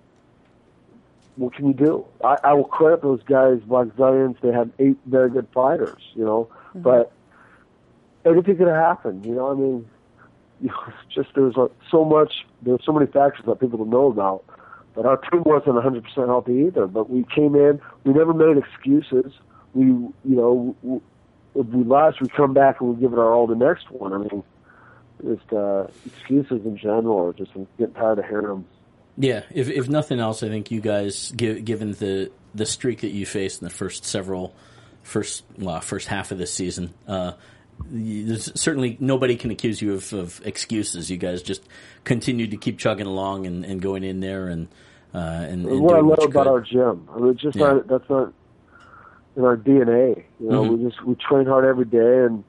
[1.35, 2.05] what can you do?
[2.23, 4.39] I, I will credit those guys, Blackzilians.
[4.41, 6.81] They had eight very good fighters, you know, mm-hmm.
[6.81, 7.11] but
[8.25, 9.25] anything could have happened.
[9.25, 9.89] You know, I mean,
[10.61, 13.89] you know, it's just there's like so much, there's so many factors that people don't
[13.89, 14.43] know about.
[14.95, 16.87] But our team wasn't 100% healthy either.
[16.87, 19.33] But we came in, we never made excuses.
[19.73, 21.01] We, you know,
[21.55, 23.89] w- if we lost, we come back and we give it our all the next
[23.91, 24.13] one.
[24.13, 24.43] I mean,
[25.23, 28.65] just uh, excuses in general are just I'm getting tired of hearing them.
[29.17, 33.11] Yeah, if if nothing else, I think you guys, gi- given the the streak that
[33.11, 34.53] you faced in the first several,
[35.03, 37.31] first well, first half of this season, uh,
[37.89, 41.09] there's certainly nobody can accuse you of, of excuses.
[41.09, 41.61] You guys just
[42.03, 44.67] continued to keep chugging along and, and going in there and
[45.13, 46.47] uh, and, and what I love about could.
[46.47, 47.07] our gym.
[47.13, 47.71] I mean, it's just Yeah.
[47.73, 48.33] not that's not
[49.35, 50.23] in our DNA.
[50.39, 50.77] You know, Mhm.
[50.77, 52.43] we just we train hard every day, and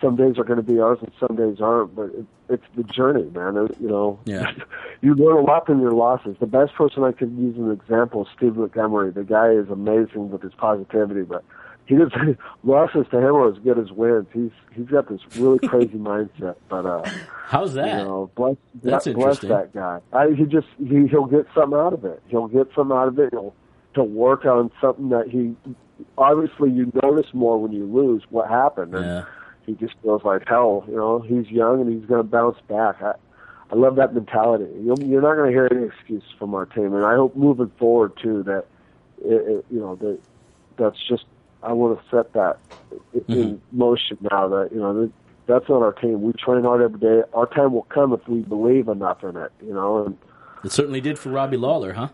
[0.00, 1.94] some days are going to be ours and some days aren't.
[1.96, 3.56] But it, it's the journey, man.
[3.56, 4.50] It- you know, Yeah.
[5.00, 6.36] you learn a lot from your losses.
[6.38, 9.10] The best person I could use as an example is Steve Montgomery.
[9.10, 11.42] The guy is amazing with his positivity, but
[11.86, 14.26] he doesn't losses to him are as good as wins.
[14.32, 16.84] He's he's got this really crazy mindset, but.
[16.86, 17.02] uh
[17.48, 17.98] How's that?
[18.00, 20.00] you know, bless, That's bless that guy.
[20.12, 22.20] I, he just he, he'll get something out of it.
[22.26, 23.28] He'll get something out of it.
[23.32, 23.54] He'll
[23.94, 25.54] he'll work on something that he
[26.18, 28.94] obviously you notice more when you lose what happened.
[28.94, 29.24] And Yeah.
[29.66, 30.84] he just feels like hell.
[30.88, 33.02] You know, he's young and he's going to bounce back.
[33.02, 33.14] I,
[33.70, 34.70] I love that mentality.
[34.80, 37.72] You'll, you're not going to hear any excuse from our team, and I hope moving
[37.78, 38.64] forward too that
[39.24, 40.20] it, it, you know that
[40.76, 41.24] that's just
[41.62, 42.58] I want to set that
[43.12, 43.76] in mm-hmm.
[43.76, 44.46] motion now.
[44.48, 45.12] That you know that
[45.46, 46.22] that's not our team.
[46.22, 47.22] We train hard every day.
[47.34, 49.50] Our time will come if we believe enough in it.
[49.64, 50.18] You know, and
[50.62, 52.08] It certainly did for Robbie Lawler, huh?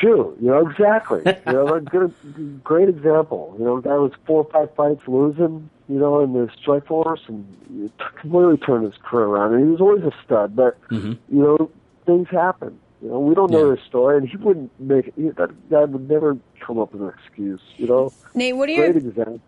[0.00, 1.22] Shoot, you know exactly.
[1.46, 2.14] you know, a good,
[2.62, 3.54] great example.
[3.58, 5.68] You know, guy was four or five fights losing.
[5.88, 7.44] You know, in the Strikeforce, and
[7.84, 9.54] it completely turned his career around.
[9.54, 11.18] And he was always a stud, but Mhm.
[11.28, 11.70] you know,
[12.06, 12.78] things happen.
[13.02, 13.76] You know, we don't know Yeah.
[13.76, 17.08] his story, and he wouldn't make he, that guy would never come up with an
[17.08, 17.60] excuse.
[17.76, 19.40] You know, Nate, what do great you example.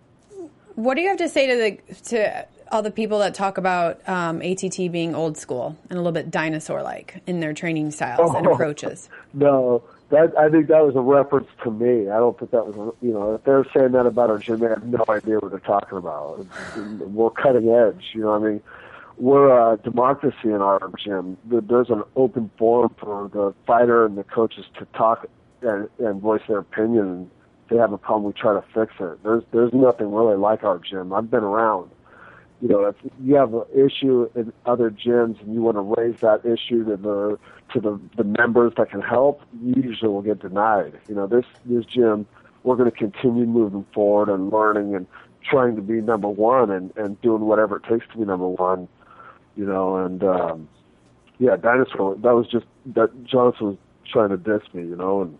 [0.74, 4.06] what do you have to say to the to all the people that talk about
[4.08, 8.34] um, ATT being old school and a little bit dinosaur like in their training styles
[8.34, 8.52] and Oh.
[8.52, 9.08] approaches?
[9.34, 9.82] No,
[10.14, 12.08] that I think that was a reference to me.
[12.08, 14.68] I don't think that was, you know, if they're saying that about our gym, they
[14.68, 16.46] have no idea what they're talking about.
[16.76, 18.38] We're cutting edge, you know.
[18.38, 18.62] what I mean,
[19.18, 21.36] we're a democracy in our gym.
[21.44, 25.26] There's an open forum for the fighter and the coaches to talk
[25.62, 27.30] and, and voice their opinion.
[27.64, 29.22] If they have a problem, we try to fix it.
[29.24, 31.12] There's there's nothing really like our gym.
[31.12, 31.90] I've been around
[32.64, 36.18] you know, if you have an issue in other gyms and you want to raise
[36.22, 37.38] that issue to the
[37.74, 40.98] to the, the members that can help, you usually will get denied.
[41.06, 42.26] You know, this this gym,
[42.62, 45.06] we're going to continue moving forward and learning and
[45.46, 48.88] trying to be number one and and doing whatever it takes to be number one.
[49.56, 50.66] You know, and um,
[51.38, 52.14] yeah, dinosaur.
[52.14, 53.76] That was just that Johnson was
[54.10, 54.84] trying to diss me.
[54.84, 55.38] You know, and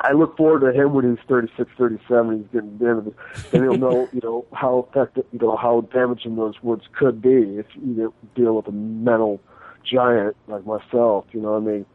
[0.00, 2.38] I look forward to him when he's 36, 37.
[2.38, 3.14] He's getting into
[3.52, 7.58] and he'll know, you know, how effective, you know, how damaging those words could be
[7.58, 9.40] if you deal with a mental
[9.84, 11.24] giant like myself.
[11.32, 11.86] You know, what I mean,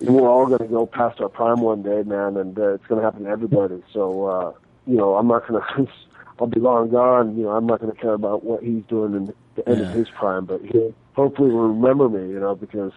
[0.00, 3.00] we're all going to go past our prime one day, man, and uh, it's going
[3.00, 3.82] to happen to everybody.
[3.92, 4.52] So, uh,
[4.86, 5.92] you know, I'm not going to.
[6.38, 7.36] I'll be long gone.
[7.36, 9.88] You know, I'm not going to care about what he's doing in the end yeah.
[9.88, 12.32] of his prime, but he'll hopefully remember me.
[12.32, 12.92] You know, because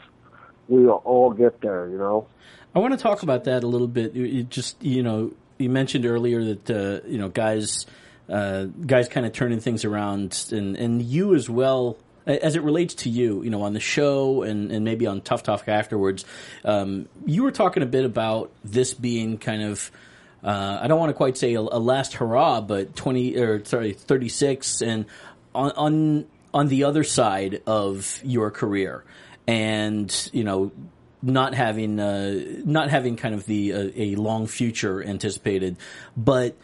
[0.67, 1.87] we all get there.
[1.89, 2.27] You know.
[2.75, 4.15] I want to talk about that a little bit.
[4.15, 7.85] You just you know you mentioned earlier that uh, you know guys
[8.29, 12.93] uh, guys kind of turning things around and and you as well as it relates
[12.95, 16.25] to you, you know, on the show and, and maybe on TUF Talk afterwards,
[16.63, 19.91] um, you were talking a bit about this being kind of,
[20.43, 23.93] uh, I don't want to quite say a, a, last hurrah, but 20, or sorry,
[23.93, 25.05] 36 and
[25.53, 29.03] on, on, on the other side of your career
[29.47, 30.71] and, you know,
[31.21, 35.77] not having uh, not having kind of the uh, a long future anticipated,
[36.17, 36.57] but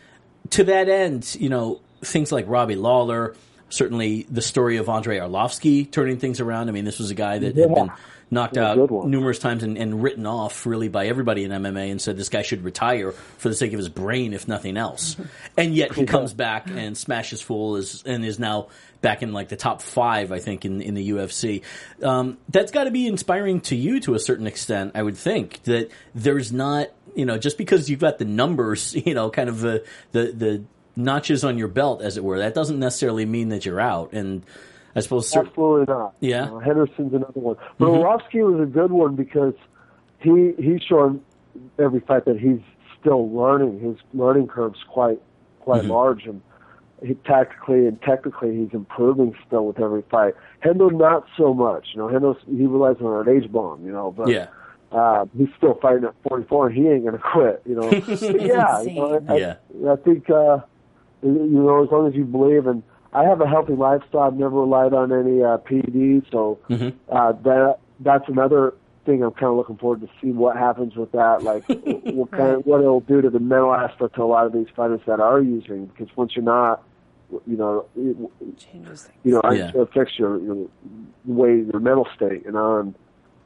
[0.51, 3.35] to that end, you know things like Robbie Lawler,
[3.69, 6.69] certainly the story of Andrei Arlovski turning things around.
[6.69, 7.67] I mean, this was a guy that yeah.
[7.67, 7.91] had been
[8.31, 12.17] knocked out numerous times and, and, written off really by everybody in MMA and said
[12.17, 15.15] this guy should retire for the sake of his brain, if nothing else.
[15.57, 18.67] and yet he comes back and smashes full is, and is now
[19.01, 21.63] back in like the top five, I think, in, in the UFC.
[22.03, 25.63] Um, that's got to be inspiring to you to a certain extent, I would think,
[25.63, 29.61] that there's not, you know, just because you've got the numbers, you know, kind of
[29.61, 30.63] the, the, the
[30.95, 34.13] notches on your belt, as it were, that doesn't necessarily mean that you're out.
[34.13, 34.43] And
[34.95, 36.15] I suppose absolutely not.
[36.19, 38.03] Yeah, Henderson's another one, but mm-hmm.
[38.03, 39.53] Arlovski was a good one because
[40.19, 41.21] he he's shown
[41.77, 42.59] every fight that he's
[42.99, 43.79] still learning.
[43.79, 45.19] His learning curve's quite
[45.59, 45.91] quite mm-hmm.
[45.91, 46.41] large, and
[47.05, 50.33] he, tactically and technically he's improving still with every fight.
[50.63, 51.89] Hendo not so much.
[51.93, 53.85] You know, Hendo he relies on an H bomb.
[53.85, 54.47] You know, but yeah.
[54.91, 57.61] Uh, he's still fighting at 44, and he ain't gonna quit.
[57.63, 59.55] You know, yeah, you know, I, yeah.
[59.87, 60.57] I, I think uh,
[61.21, 62.81] you know as long as you believe and
[63.13, 64.21] I have a healthy lifestyle.
[64.21, 66.89] I've never relied on any uh, PEDs, so mm-hmm.
[67.11, 68.73] uh, that that's another
[69.05, 71.43] thing I'm kind of looking forward to see what happens with that.
[71.43, 74.53] Like what kind of, what it'll do to the mental aspect to a lot of
[74.53, 75.87] these fighters that are using.
[75.87, 76.83] Because once you're not,
[77.31, 78.15] you know, it,
[78.57, 79.09] changes.
[79.23, 79.69] You know, yeah.
[79.69, 80.67] it affects your, your
[81.25, 82.43] way your mental state.
[82.45, 82.95] You know, and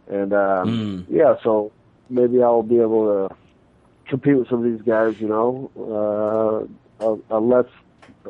[0.08, 1.06] and um, mm.
[1.10, 1.72] yeah, so
[2.10, 3.36] maybe I'll be able to
[4.10, 5.22] compete with some of these guys.
[5.22, 6.68] You know,
[7.00, 7.68] uh, a, a less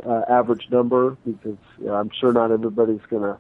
[0.06, 3.38] uh, average number because you know, I'm sure not everybody's going to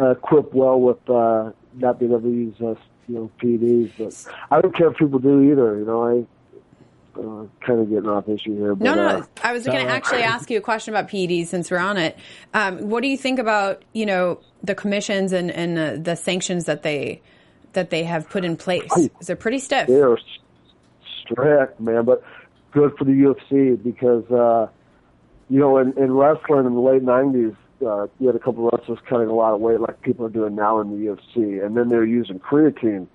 [0.00, 2.74] uh, equip well with uh, not being able to use uh,
[3.08, 3.92] you know PEDs.
[3.98, 5.78] But I don't care if people do either.
[5.78, 6.26] You know, I.
[7.18, 8.74] Uh, kind of getting off issue here.
[8.74, 11.46] But, no, no, uh, I was going to actually ask you a question about PEDs
[11.46, 12.18] since we're on it.
[12.52, 16.66] Um, what do you think about you know the commissions and and uh, the sanctions
[16.66, 17.22] that they
[17.72, 19.08] that they have put in place?
[19.22, 19.86] They're pretty stiff.
[19.86, 20.18] They're
[21.22, 22.22] strict, man, but
[22.72, 24.68] good for the UFC because uh,
[25.48, 27.56] you know, in, in wrestling in the late '90s,
[27.86, 30.30] uh, you had a couple of wrestlers cutting a lot of weight, like people are
[30.30, 33.06] doing now in the UFC, and then they were using creatine,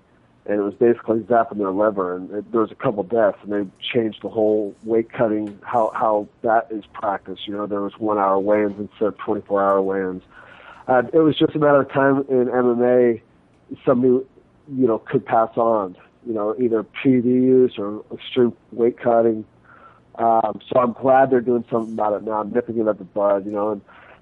[0.46, 3.52] and it was basically zapping their liver, and it, there was a couple deaths, and
[3.52, 7.46] they changed the whole weight cutting how how that is practiced.
[7.46, 10.22] You know, there was one hour weigh-ins instead of 24 hour weigh-ins.
[10.88, 13.20] Uh, it was just a matter of time in MMA
[13.84, 14.24] somebody
[14.74, 15.96] you know could pass on.
[16.26, 19.44] You know, either PED use or extreme weight cutting
[20.16, 22.40] um, so I'm glad they're doing something about it now.
[22.40, 23.72] I'm nipping it at the bud, you know.
[23.72, 23.80] And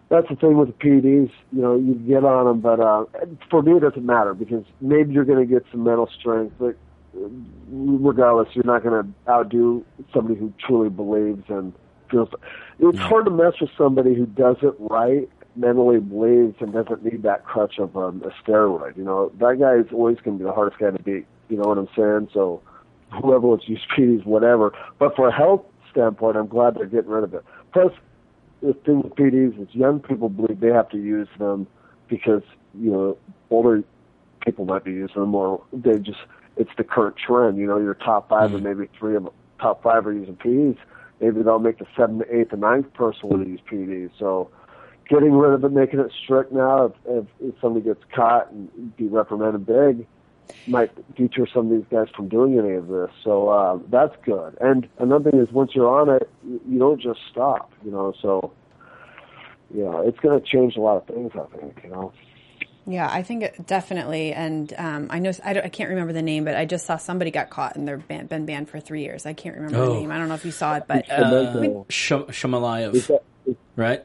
[0.08, 3.04] that's the thing with the PEDs, you know, you get on them, but uh,
[3.48, 6.76] for me it doesn't matter because maybe you're going to get some mental strength, but
[7.68, 11.72] regardless, you're not going to outdo somebody who truly believes and
[12.10, 12.28] feels.
[12.78, 17.22] It's hard to mess with somebody who does it right, mentally believes, and doesn't need
[17.22, 18.96] that crutch of um, a steroid.
[18.96, 21.26] You know, that guy is always going to be the hardest guy to beat.
[21.48, 22.30] You know what I'm saying?
[22.32, 22.62] So
[23.10, 24.72] whoever wants to use PEDs, whatever.
[24.98, 27.44] But for health standpoint, I'm glad they're getting rid of it.
[27.72, 27.92] Plus,
[28.62, 31.66] the thing with PEDs is young people believe they have to use them
[32.08, 32.42] because
[32.78, 33.18] you know
[33.50, 33.82] older
[34.44, 36.20] people might be using them, or they just
[36.56, 37.58] it's the current trend.
[37.58, 38.54] You know, your top 5 mm-hmm.
[38.56, 40.78] and maybe three of the top five are using PEDs.
[41.20, 44.10] Maybe they'll make the seventh, eighth, and ninth person want to use PEDs.
[44.18, 44.50] So,
[45.08, 48.96] getting rid of it, making it strict now, if, if, if somebody gets caught and
[48.96, 50.06] be reprimanded big,
[50.66, 53.10] might deter some of these guys from doing any of this.
[53.24, 54.56] So uh, that's good.
[54.60, 57.72] And another thing is, once you're on it, you don't just stop.
[57.84, 58.52] You know, so
[59.74, 61.32] yeah, it's going to change a lot of things.
[61.34, 61.80] I think.
[61.84, 62.12] You know.
[62.86, 64.32] Yeah, I think it, definitely.
[64.32, 67.30] And um, I know I, I, can't remember the name, but I just saw somebody
[67.30, 69.26] got caught and they're ban- been banned for three years.
[69.26, 69.94] I can't remember oh.
[69.94, 70.10] the name.
[70.10, 73.20] I don't know if you saw it, but uh, Sh- Shamalayev,
[73.76, 74.04] right?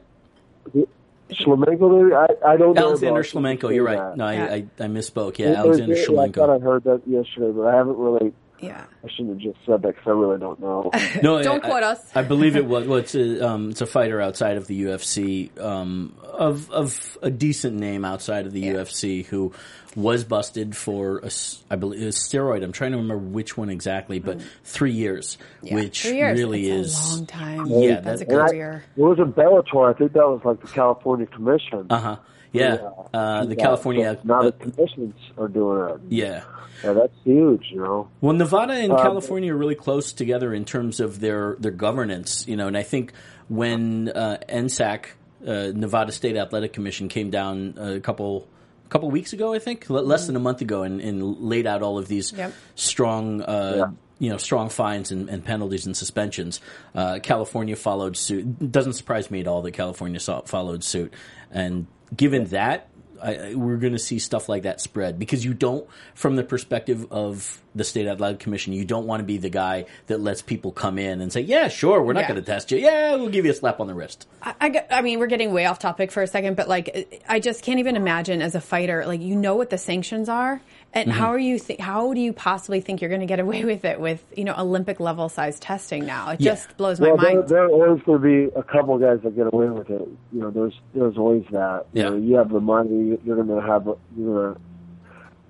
[1.30, 2.88] Shlemenko, I, I don't know.
[2.88, 3.98] Alexander Shlemenko, you're right.
[3.98, 4.16] That.
[4.16, 5.38] No, I, I, I, misspoke.
[5.38, 6.28] Yeah, Alexander Shlemenko.
[6.28, 8.84] I thought I heard that yesterday, but I haven't really Yeah.
[9.04, 10.90] I shouldn't have just said that because I really don't know.
[11.22, 12.16] No, Don't I, quote I- us.
[12.16, 12.86] I believe it was.
[12.86, 17.30] Well, it's a um, it's a fighter outside of the UFC um, of of a
[17.30, 18.72] decent name outside of the Yeah.
[18.74, 19.52] UFC who
[19.94, 22.62] was busted for a s I believe a steroid.
[22.62, 25.68] I'm trying to remember which one exactly, but three years, Mm.
[25.70, 25.74] Yeah.
[25.76, 26.38] which Three years.
[26.38, 27.66] really It's is a long time.
[27.66, 28.84] Yeah, that's a that- And I- career.
[28.96, 29.88] it was in Bellator.
[29.94, 31.86] I think that was like the California Commission.
[31.90, 32.16] Uh huh.
[32.56, 34.18] Yeah, uh, the Yeah, California.
[34.20, 36.00] so now uh, the commissions are doing it.
[36.08, 36.42] yeah.
[36.84, 37.64] Yeah, that's huge.
[37.72, 38.08] You know.
[38.20, 42.46] Well, Nevada and Um, California are really close together in terms of their their governance,
[42.46, 42.66] you know.
[42.68, 43.12] And I think
[43.48, 45.06] when uh, NSAC,
[45.46, 48.46] uh, Nevada State Athletic Commission, came down a couple
[48.84, 51.82] a couple weeks ago, I think less than a month ago, and, and laid out
[51.82, 52.52] all of these Yep.
[52.74, 53.40] strong.
[53.42, 53.86] Uh, Yeah.
[54.18, 56.60] You know, strong fines and, and penalties and suspensions.
[56.94, 58.72] Uh, California followed suit.
[58.72, 61.12] Doesn't surprise me at all that California saw, followed suit.
[61.50, 62.88] And given that,
[63.22, 67.10] I, we're going to see stuff like that spread because you don't, from the perspective
[67.10, 70.70] of the state athletic commission, you don't want to be the guy that lets people
[70.70, 72.28] come in and say, "Yeah, sure, we're not Yeah.
[72.28, 72.78] going to test you.
[72.78, 75.52] Yeah, we'll give you a slap on the wrist." I, I, I mean, we're getting
[75.52, 78.60] way off topic for a second, but like, I just can't even imagine as a
[78.60, 80.60] fighter, like, you know what the sanctions are,
[80.92, 81.18] and Mm-hmm.
[81.18, 81.58] how are you?
[81.58, 84.44] Th- how do you possibly think you're going to get away with it with you
[84.44, 86.30] know Olympic level size testing now?
[86.30, 86.52] It Yeah.
[86.52, 87.48] just blows my there, mind.
[87.48, 90.08] there are always going to be a couple of guys that get away with it.
[90.32, 91.86] You know, there's there's always that.
[91.92, 92.08] You Yeah.
[92.10, 93.18] know, you have the money.
[93.24, 93.86] You're going to have.
[94.16, 94.60] You're going to.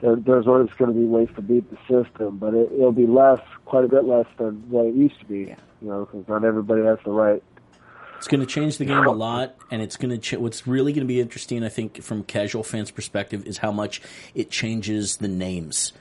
[0.01, 3.07] There, there's always going to be ways to beat the system, but it, it'll be
[3.07, 5.45] less, quite a bit less than what it used to be.
[5.45, 5.57] Yeah.
[5.81, 7.43] You know, because not everybody has the right.
[8.17, 10.19] It's going to change the game a lot, and it's going to.
[10.19, 13.73] Ch- what's really going to be interesting, I think, from casual fans' perspective, is how
[13.73, 14.01] much
[14.35, 15.93] it changes the names.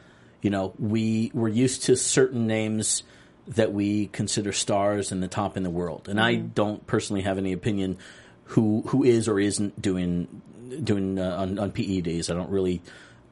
[0.41, 3.03] You know, we we're used to certain names
[3.47, 7.38] that we consider stars and the top in the world, and I don't personally have
[7.38, 7.97] any opinion
[8.45, 10.41] who who is or isn't doing
[10.84, 12.30] doing uh, on on PEDs.
[12.30, 12.82] I don't really.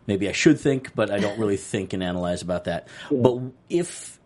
[0.06, 2.90] Maybe I should think, but I don't really think and analyze about that.
[3.10, 4.20] But if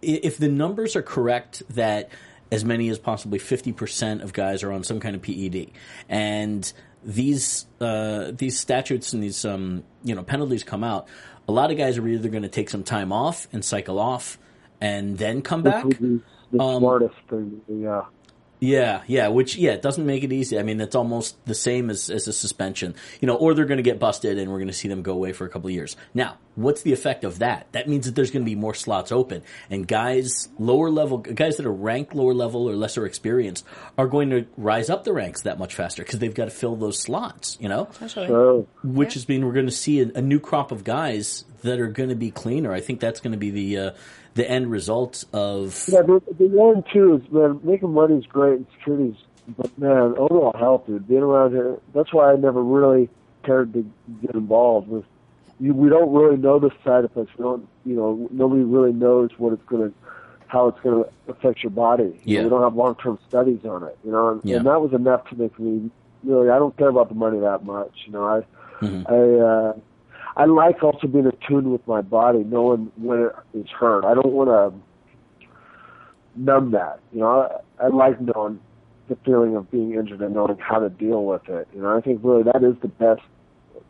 [0.00, 2.08] if the numbers are correct that
[2.50, 5.70] as many as possibly 50% of guys are on some kind of PED
[6.08, 6.72] and
[7.04, 11.06] these uh, these statutes and these um, you know penalties come out
[11.46, 14.38] a lot of guys are either going to take some time off and cycle off
[14.80, 15.84] and then come back
[16.50, 17.60] the Um, smartest thing.
[17.68, 18.02] Yeah.
[18.60, 20.58] Yeah, yeah, which yeah, it doesn't make it easy.
[20.58, 23.78] I mean, it's almost the same as, as a suspension, you know, or they're going
[23.78, 25.74] to get busted and we're going to see them go away for a couple of
[25.74, 25.96] years.
[26.14, 27.68] Now, what's the effect of that?
[27.72, 31.56] That means that there's going to be more slots open, and guys lower level, guys
[31.56, 33.64] that are ranked lower level or lesser experienced,
[33.96, 36.76] are going to rise up the ranks that much faster because they've got to fill
[36.76, 37.88] those slots, you know.
[37.92, 38.26] Essentially.
[38.26, 41.80] So Which has been we're going to see a, a new crop of guys that
[41.80, 42.72] are going to be cleaner.
[42.72, 43.90] I think that's going to be the uh,
[44.38, 48.54] the end result of Yeah, the, the one too is man, making money is great
[48.58, 49.16] and security's,
[49.58, 51.76] but man, overall health, dude, being around here.
[51.92, 53.08] That's why I never really
[53.42, 53.84] cared to
[54.22, 55.04] get involved with.
[55.60, 57.32] You, we don't really know the side effects.
[57.36, 59.94] We don't, you know, nobody really knows what it's going to,
[60.46, 62.04] how it's going to affect your body.
[62.04, 62.42] You know, Yeah.
[62.44, 63.98] we don't have long term studies on it.
[64.04, 64.58] You know, and, Yeah.
[64.58, 65.90] and that was enough to make me
[66.22, 66.48] really.
[66.48, 67.92] I don't care about the money that much.
[68.06, 68.42] You know, I,
[68.84, 69.04] Mhm.
[69.10, 69.44] I.
[69.44, 69.72] uh
[70.38, 74.04] I like also being attuned with my body, knowing when it is hurt.
[74.04, 74.80] I don't want to
[76.40, 77.00] numb that.
[77.12, 78.60] You know, I, I like knowing
[79.08, 81.66] the feeling of being injured and knowing how to deal with it.
[81.74, 83.22] You know, I think really that is the best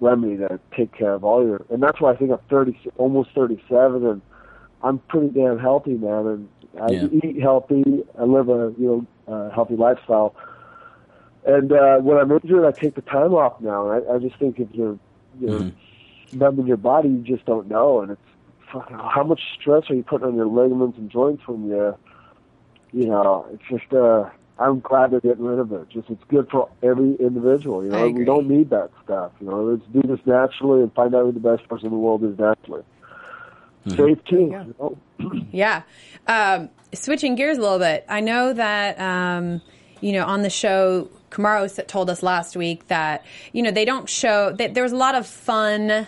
[0.01, 1.61] remedy to take care of all your.
[1.71, 4.23] And that's why I think I'm 30, almost 37, and
[4.83, 6.27] I'm pretty damn healthy, man.
[6.27, 6.49] And
[6.81, 7.09] I Yeah.
[7.23, 8.05] eat healthy.
[8.19, 10.35] I live a you know uh, healthy lifestyle.
[11.47, 13.89] And uh, when I'm injured, I take the time off now.
[13.89, 14.99] I, I just think if you're
[15.41, 15.71] you're
[16.31, 16.39] Mhm.
[16.39, 18.01] numbing your body, you just don't know.
[18.01, 18.21] And it's
[18.73, 21.95] fucking, how much stress are you putting on your ligaments and joints when you,
[22.93, 25.89] you know, it's just, uh, I'm glad they're getting rid of it.
[25.89, 27.85] Just, it's good for every individual.
[27.85, 29.31] You know, we don't need that stuff.
[29.41, 31.99] You know, let's do this naturally and find out who the best person in the
[31.99, 32.83] world is naturally.
[33.87, 34.49] Safe too.
[34.51, 34.65] Yeah.
[34.65, 34.99] You know?
[35.53, 35.83] Yeah.
[36.27, 39.63] Um, switching gears a little bit, I know that, um,
[40.01, 44.09] you know, on the show, Kamaru told us last week that, you know, they don't
[44.09, 46.07] show, that there was a lot of fun,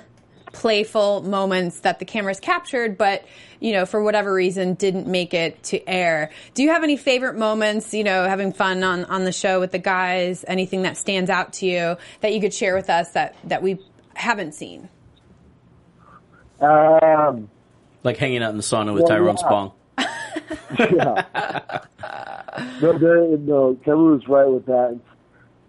[0.52, 3.24] playful moments that the cameras captured, but,
[3.60, 6.30] you know, for whatever reason didn't make it to air.
[6.54, 9.72] Do you have any favorite moments, you know, having fun on, on the show with
[9.72, 10.44] the guys?
[10.48, 13.78] Anything that stands out to you that you could share with us that, that we
[14.14, 14.88] haven't seen?
[16.60, 17.48] Um,
[18.02, 19.46] like hanging out in the sauna with Well, Tyrone yeah.
[19.46, 19.72] Spong.
[20.78, 21.80] yeah.
[22.82, 24.98] no, there, no, Kamaru was right with that.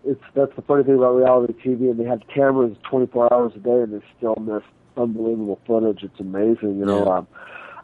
[0.03, 3.59] It's, that's the funny thing about reality TV, and they have cameras 24 hours a
[3.59, 4.63] day, and they still miss
[4.97, 6.03] unbelievable footage.
[6.03, 7.05] It's amazing, you know.
[7.05, 7.17] Yeah.
[7.17, 7.27] Um,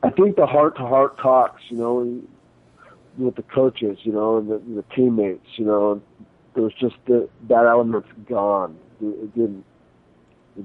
[0.03, 2.21] I think the heart-to-heart talks, you know,
[3.17, 6.01] with the coaches, you know, and the, the teammates, you know,
[6.53, 8.77] there was just the, that element's gone.
[9.01, 9.65] It, it didn't.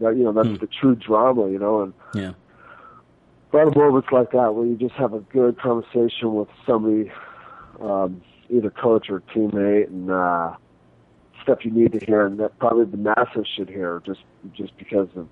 [0.00, 0.57] That, you know, that's Hmm.
[0.57, 2.32] the true drama, you know, and Yeah.
[3.53, 7.12] a lot of moments like that where you just have a good conversation with somebody,
[7.80, 10.57] um, either coach or teammate, and uh,
[11.43, 14.20] stuff you need to hear, and that probably the masses should hear, just
[14.55, 15.28] just because of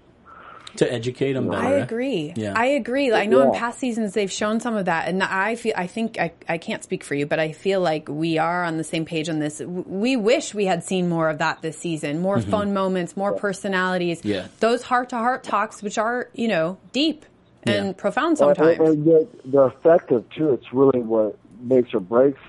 [0.76, 1.66] to educate them better.
[1.66, 2.32] I agree.
[2.36, 2.52] Yeah.
[2.56, 3.12] I agree.
[3.12, 5.74] I know in past seasons they've shown some of that, and I feel.
[5.76, 8.76] I think I, I can't speak for you, but I feel like we are on
[8.76, 9.61] the same page on this.
[9.61, 12.20] We wish we had seen more of that this season.
[12.20, 14.20] More fun moments, more personalities.
[14.20, 14.28] Mm-hmm.
[14.28, 14.46] Yeah.
[14.61, 17.24] Those heart to heart talks, which are you know deep
[17.64, 17.92] and Yeah.
[17.94, 18.78] profound sometimes.
[18.78, 20.52] And, and they're, they're effective too.
[20.52, 22.40] It's really what makes or breaks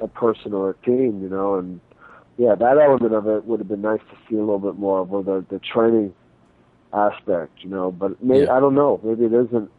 [0.00, 1.54] a person or a team, you know.
[1.54, 1.80] And
[2.40, 5.00] yeah, that element of it would have been nice to see a little bit more
[5.00, 6.14] of or the the training
[6.90, 7.92] aspect, you know.
[7.92, 8.56] But maybe Yeah.
[8.56, 8.98] I don't know.
[9.04, 9.70] Maybe it isn't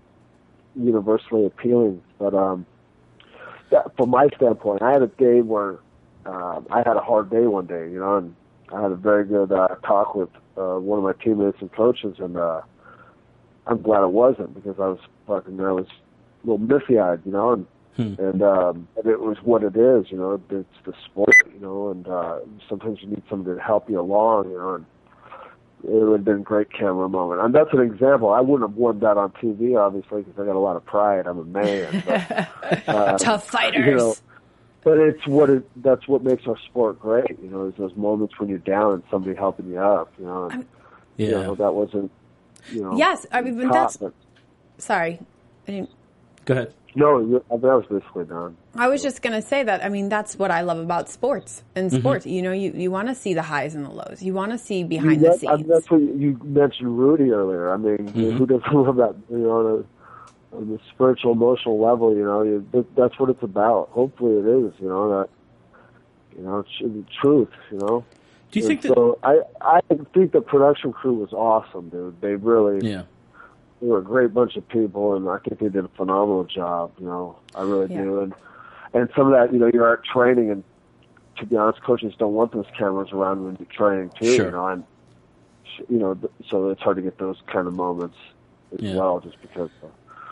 [0.75, 2.03] universally appealing.
[2.19, 2.67] But um,
[3.71, 5.79] that, from my standpoint, I had a day where
[6.27, 8.35] um, I had a hard day one day, you know, and
[8.71, 12.17] I had a very good uh, talk with uh, one of my teammates and coaches,
[12.19, 12.61] and uh,
[13.65, 17.31] I'm glad it wasn't because I was fucking I was a little misty eyed, you
[17.31, 17.65] know, and
[18.19, 21.89] and um and it was what it is, you know, it's the sport, you know,
[21.89, 22.39] and uh
[22.69, 24.85] sometimes you need somebody to help you along, you know, and
[25.83, 27.41] it would have been a great camera moment.
[27.41, 28.29] And that's an example.
[28.29, 31.25] I wouldn't have worn that on TV, obviously, because I got a lot of pride.
[31.25, 32.03] I'm a man.
[32.05, 33.85] But, uh, Tough fighters.
[33.87, 34.15] you know,
[34.83, 37.29] but it's what it, that's what makes our sport great.
[37.41, 40.13] You know, is those moments when you're down and somebody helping you up.
[40.19, 40.65] You know, and,
[41.17, 41.27] Yeah.
[41.29, 42.11] you know that wasn't.
[42.71, 43.97] You know, yes, I mean but that's.
[44.77, 45.19] Sorry,
[45.67, 45.89] I didn't.
[46.45, 46.73] Go ahead.
[46.95, 48.55] No, you- I mean, that was basically done.
[48.75, 49.83] I was just going to say that.
[49.83, 51.63] I mean, that's what I love about sports.
[51.75, 51.97] In Mm-hmm.
[51.97, 54.21] sports, you know, you, you want to see the highs and the lows.
[54.21, 55.59] You want to see behind That- the I scenes.
[55.59, 57.71] mean, that's what you, you mentioned Rudy earlier.
[57.73, 58.37] I mean, Mm-hmm.
[58.37, 59.15] who doesn't love that?
[59.29, 59.65] You know, on,
[60.51, 62.15] a, on the spiritual, emotional level.
[62.15, 63.89] You know, you, that, that's what it's about.
[63.91, 64.73] Hopefully, it is.
[64.79, 65.29] You know that.
[66.37, 67.49] You know, it's the truth.
[67.71, 68.05] You know.
[68.51, 68.95] Do you think And that?
[68.95, 69.79] so I I
[70.13, 72.19] think the production crew was awesome, dude.
[72.21, 73.03] They really Yeah.
[73.81, 76.91] They were a great bunch of people, and I think they did a phenomenal job.
[76.99, 78.03] You know, I really Yeah.
[78.03, 78.19] do.
[78.21, 78.33] And
[78.93, 80.63] and some of that, you know, you're at training, and
[81.37, 84.33] to be honest, coaches don't want those cameras around when you're training too.
[84.35, 84.45] Sure.
[84.47, 84.83] You know, and
[85.89, 86.17] you know,
[86.49, 88.17] so it's hard to get those kind of moments
[88.73, 88.97] as Yeah.
[88.97, 89.69] well, just because.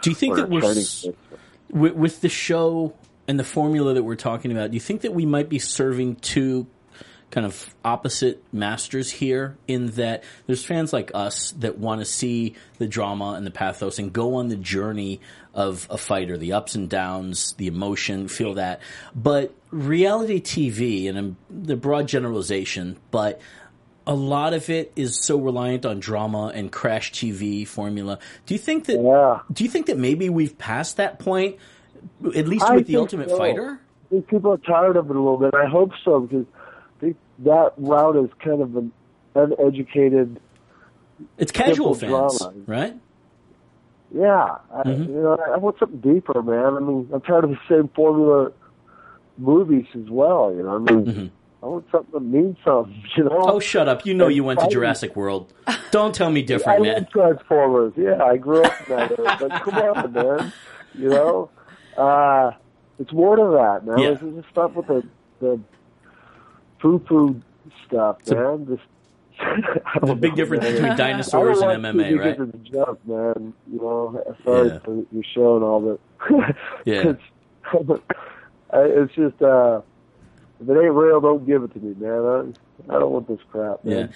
[0.02, 1.08] Do you think that we're training s-
[1.72, 2.93] with, with the show
[3.28, 4.72] and the formula that we're talking about?
[4.72, 6.68] Do you think that we might be serving two
[7.32, 9.58] kind of opposite masters here?
[9.68, 14.00] In that there's fans like us that want to see the drama and the pathos
[14.00, 15.22] and go on the journey
[15.54, 18.82] of a fighter, the ups and downs, the emotion, feel that.
[19.16, 23.42] But reality TV, and the broad generalization, but
[24.08, 28.18] a lot of it is so reliant on drama and crash TV formula.
[28.48, 29.00] Do you think that?
[29.00, 29.42] Yeah.
[29.54, 31.58] Do you think that maybe we've passed that point,
[32.36, 33.38] at least I with the Ultimate so.
[33.38, 33.80] Fighter?
[34.06, 35.54] I think people are tired of it a little bit.
[35.54, 36.48] I hope so because
[37.44, 38.92] that route is kind of an
[39.36, 40.40] uneducated
[41.38, 42.54] It's casual fans, drama.
[42.66, 42.96] right?
[44.14, 45.04] Yeah, I, Mm-hmm.
[45.14, 46.76] you know, I want something deeper, man.
[46.76, 48.52] I mean, I'm tired of the same formula
[49.38, 50.52] movies as well.
[50.56, 51.32] You know, I mean,
[51.62, 53.04] I want something that means something.
[53.18, 53.30] You know?
[53.32, 53.50] Mm-hmm.
[53.52, 54.06] Oh, shut up!
[54.06, 54.68] You know you went to.
[54.68, 55.54] Jurassic World.
[55.92, 56.94] Don't tell me I different, man.
[56.96, 57.94] love Transformers.
[57.98, 59.38] Yeah, I grew up in that era.
[59.40, 60.54] But come on, man.
[60.96, 61.50] You know,
[61.98, 62.52] uh,
[62.98, 64.00] it's more to that, man.
[64.00, 64.12] Yeah.
[64.12, 65.04] This is just stuff with the
[65.40, 65.60] the
[66.80, 67.42] poo poo
[67.88, 68.68] stuff, a- man.
[68.68, 68.82] Just
[69.40, 72.40] There's a big difference between dinosaurs and MMA, right?
[72.40, 73.54] It's a joke, man.
[73.72, 74.80] You know, sorry Yeah.
[74.80, 76.56] for your show and all that.
[76.86, 77.10] Yeah.
[77.12, 78.02] it's,
[78.74, 79.82] it's just uh,
[80.62, 82.54] if it ain't real, don't give it to me, man.
[82.90, 83.98] I, I don't want this crap, man.
[83.98, 84.08] Yeah.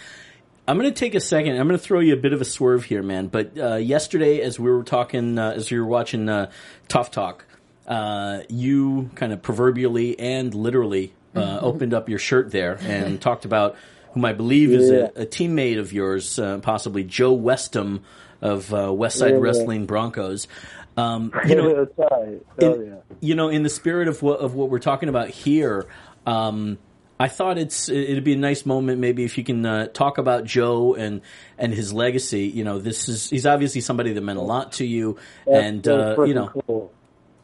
[0.68, 1.57] I'm going to take a second.
[1.57, 3.28] I'm going to throw you a bit of a swerve here, man.
[3.28, 6.51] But uh, yesterday, as we were talking, uh, as we were watching uh,
[6.88, 7.45] TUF Talk,
[7.86, 13.45] uh, you kind of proverbially and literally uh, opened up your shirt there and talked
[13.45, 13.75] about
[14.13, 18.03] whom I believe is a, a teammate of yours, uh, possibly Joe Westham
[18.41, 19.38] of uh, West Side Yeah.
[19.39, 20.47] Wrestling Broncos.
[20.95, 22.41] Um, you know, That's right.
[22.59, 22.95] Hell in, yeah.
[23.19, 25.88] you know, in the spirit of what of what we're talking about here,
[26.27, 26.77] um,
[27.19, 30.43] I thought it's it'd be a nice moment maybe if you can uh, talk about
[30.43, 31.21] Joe and
[31.57, 32.43] and his legacy.
[32.45, 35.17] You know, this is he's obviously somebody that meant a lot to you,
[35.47, 36.91] That's- and that's uh, you know cool.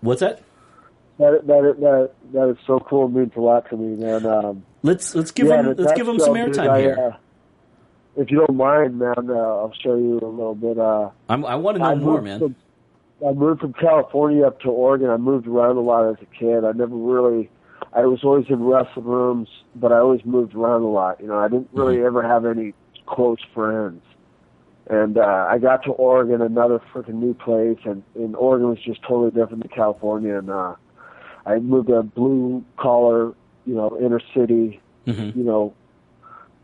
[0.02, 0.44] what's that?
[1.20, 3.06] That that that that is so cool.
[3.08, 4.26] It means a lot to me, man.
[4.26, 6.98] Um, Let's let's give yeah, him let's give him some airtime I, here.
[6.98, 7.18] Uh,
[8.16, 10.78] if you don't mind, man, uh, I'll show you a little bit.
[10.80, 12.40] Uh, I'm, I want to know I more, man.
[12.40, 12.56] From,
[13.28, 15.10] I moved from California up to Oregon.
[15.10, 16.64] I moved around a lot as a kid.
[16.64, 17.50] I never really,
[17.92, 21.20] I was always in wrestling rooms, but I always moved around a lot.
[21.20, 22.06] You know, I didn't really Mm-hmm.
[22.06, 22.74] ever have any
[23.06, 24.02] close friends.
[24.90, 29.02] And uh, I got to Oregon, another freaking new place, and, and Oregon was just
[29.04, 30.38] totally different than California.
[30.38, 30.76] And uh,
[31.50, 33.34] I moved to a blue collar,
[33.66, 35.36] you know, inner city, Mhm.
[35.36, 35.74] you know,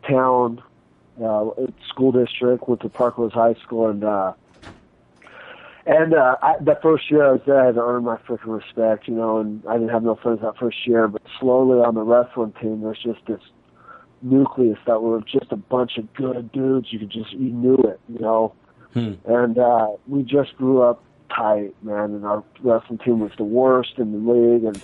[0.08, 0.62] town,
[1.22, 1.50] uh,
[1.88, 4.32] school district, went to Parklands High School, and uh,
[5.88, 8.52] And uh, I, the first year I was there, I had to earn my freaking
[8.60, 11.06] respect, you know, and I didn't have no friends that first year.
[11.06, 13.40] But slowly on the wrestling team, there's just this
[14.20, 16.92] nucleus that were just a bunch of good dudes.
[16.92, 18.52] You could just, you knew it, you know.
[18.94, 19.12] Hmm.
[19.26, 22.14] And uh, we just grew up tight, man.
[22.14, 24.64] And our wrestling team was the worst in the league.
[24.64, 24.82] And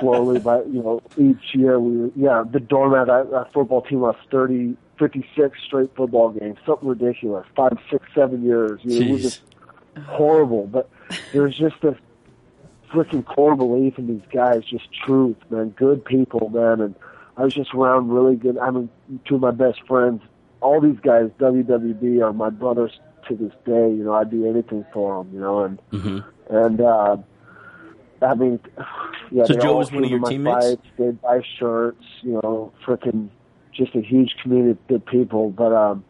[0.00, 4.76] slowly, by you know, each year we, yeah, the doormat, our, football team lost 30,
[4.98, 7.46] 56 straight football games, something ridiculous.
[7.54, 8.80] Five, six, seven years.
[8.82, 9.42] You know, it was just
[10.06, 10.66] horrible.
[10.66, 10.90] But
[11.32, 11.96] there's just this
[12.90, 15.70] freaking core belief in these guys, just truth, man.
[15.70, 16.80] Good people, man.
[16.80, 16.94] And
[17.36, 18.58] I was just around really good.
[18.58, 18.88] I mean,
[19.26, 20.22] two of my best friends.
[20.60, 22.98] All these guys, WWB, are my brothers
[23.28, 23.88] to this day.
[23.90, 25.32] You know, I'd do anything for them.
[25.34, 26.24] You know, and Mhm.
[26.50, 27.16] and uh,
[28.22, 28.60] I mean,
[29.30, 29.44] yeah.
[29.44, 30.66] So Joe was one of your teammates?
[30.66, 32.04] Fights, they'd buy shirts.
[32.22, 33.28] You know, freaking
[33.72, 35.50] just a huge community of good people.
[35.50, 36.04] But um,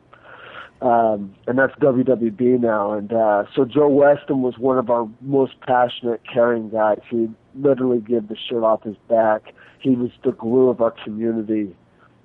[0.83, 2.93] um, and that's WWB now.
[2.93, 7.01] And uh, so Joe Weston was one of our most passionate, caring guys.
[7.11, 9.53] He'd literally give the shirt off his back.
[9.81, 11.75] He was the glue of our community.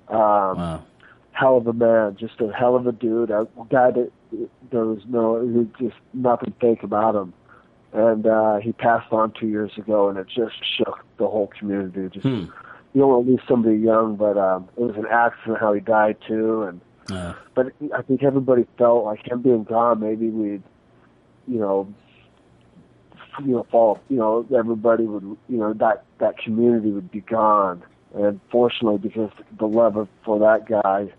[0.08, 0.82] Um, Wow.
[1.34, 3.30] Hell of a man, just a hell of a dude.
[3.30, 4.10] A guy that
[4.70, 7.32] there was no, was just nothing fake about him.
[7.92, 12.08] And uh, he passed on two years ago, and it just shook the whole community.
[12.08, 12.44] Just Hmm.
[12.94, 15.80] you don't want to lose somebody young, but um, it was an accident how he
[15.80, 16.80] died too, and
[17.54, 20.00] but I think everybody felt like him being gone.
[20.00, 20.62] Maybe we'd,
[21.46, 21.92] you know,
[23.40, 24.00] you know, fall.
[24.08, 27.82] You know, everybody would, you know, that that community would be gone.
[28.14, 31.12] And fortunately, because the love of, for that guy,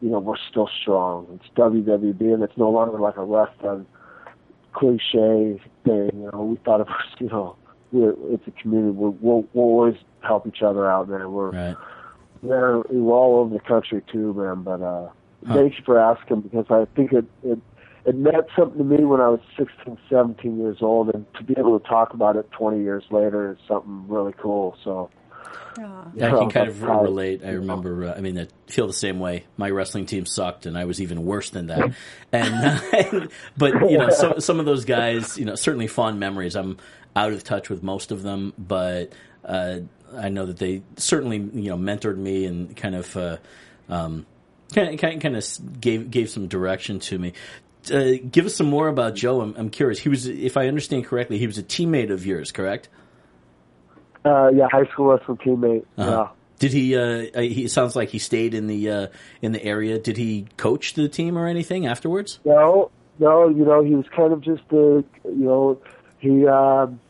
[0.00, 1.26] you know, we're still strong.
[1.34, 3.86] It's WWB, and it's no longer like a wrestling
[4.72, 6.10] cliche thing.
[6.14, 7.56] You know, we thought of us, you know,
[7.92, 8.92] we're, it's a community.
[8.92, 11.30] We're, we'll, we'll always help each other out, man.
[11.32, 11.76] We're right.
[12.42, 14.62] yeah, we're all over the country too, man.
[14.62, 15.08] But uh,
[15.46, 15.54] Huh.
[15.54, 17.58] thanks for asking because I think it, it
[18.04, 21.54] it meant something to me when I was 16, 17 years old, and to be
[21.56, 24.76] able to talk about it 20 years later is something really cool.
[24.84, 25.08] So.
[26.14, 27.42] Yeah, I can kind of relate.
[27.44, 28.06] I remember.
[28.06, 29.44] Uh, I mean, I feel the same way.
[29.56, 31.94] My wrestling team sucked, and I was even worse than that.
[32.32, 36.56] And but you know, some some of those guys, you know, certainly fond memories.
[36.56, 36.78] I'm
[37.14, 39.12] out of touch with most of them, but
[39.44, 39.80] uh,
[40.16, 43.16] I know that they certainly you know mentored me and kind of.
[43.16, 43.36] Uh,
[43.88, 44.26] um,
[44.72, 47.32] kind of, kind of gave gave some direction to me.
[47.92, 49.40] Uh, give us some more about Joe.
[49.40, 49.98] I'm, I'm curious.
[49.98, 52.90] He was, if I understand correctly, he was a teammate of yours, correct?
[54.24, 55.84] Uh, yeah, high school wrestling teammate.
[55.98, 56.28] Uh-huh.
[56.58, 56.94] Did he?
[56.94, 59.06] Uh, he sounds like he stayed in the uh,
[59.40, 59.98] in the area.
[59.98, 62.38] Did he coach the team or anything afterwards?
[62.44, 65.80] No, no, you know, he was kind of just a, you know,
[66.18, 67.00] he um,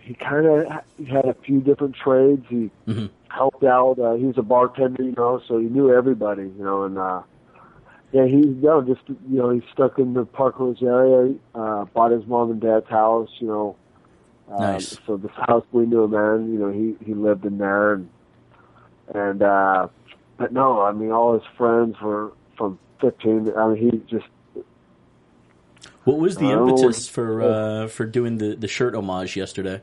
[0.00, 0.66] he kind of
[1.06, 2.46] had a few different trades.
[2.48, 3.10] He Mhm.
[3.28, 3.98] helped out.
[3.98, 7.20] Uh, he was a bartender, you know, so he knew everybody, you know, and uh,
[8.12, 12.10] yeah, he you know just you know he stuck in the Park area, uh, bought
[12.10, 13.76] his mom and dad's house, you know.
[14.48, 17.94] Um, So this house we knew him in, you know, he he lived in there,
[17.94, 18.08] and
[19.14, 19.88] and uh,
[20.36, 23.52] but no, I mean all his friends were from 15.
[23.56, 24.26] I mean he just
[26.04, 29.80] What was the impetus for uh, for doing the, the shirt homage yesterday?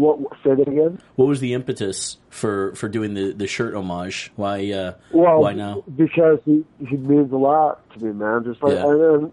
[0.00, 0.98] what say that again?
[1.16, 4.32] What was the impetus for, for doing the, the shirt homage?
[4.36, 5.84] Why uh, Well, why now?
[5.94, 8.44] Because he he means a lot to me, man.
[8.44, 8.86] Just like Yeah.
[8.86, 9.32] and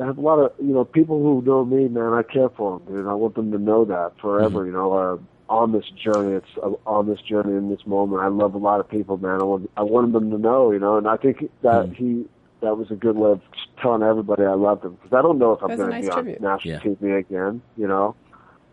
[0.00, 2.12] I have a lot of you know people who know me, man.
[2.12, 3.06] I care for them, dude.
[3.06, 4.60] I want them to know that forever.
[4.60, 4.66] Mm-hmm.
[4.66, 5.16] You know, uh,
[5.48, 8.22] on this journey, it's uh, on this journey in this moment.
[8.22, 9.40] I love a lot of people, man.
[9.40, 11.94] I want I wanted them to know, you know, and I think that Mhm.
[11.96, 12.24] he
[12.60, 13.40] that was a good way of
[13.80, 15.90] telling everybody I love them because I don't know if I'm That was a going
[15.90, 16.40] to nice be on tribute.
[16.40, 16.80] national Yeah.
[16.80, 18.14] TV again, you know.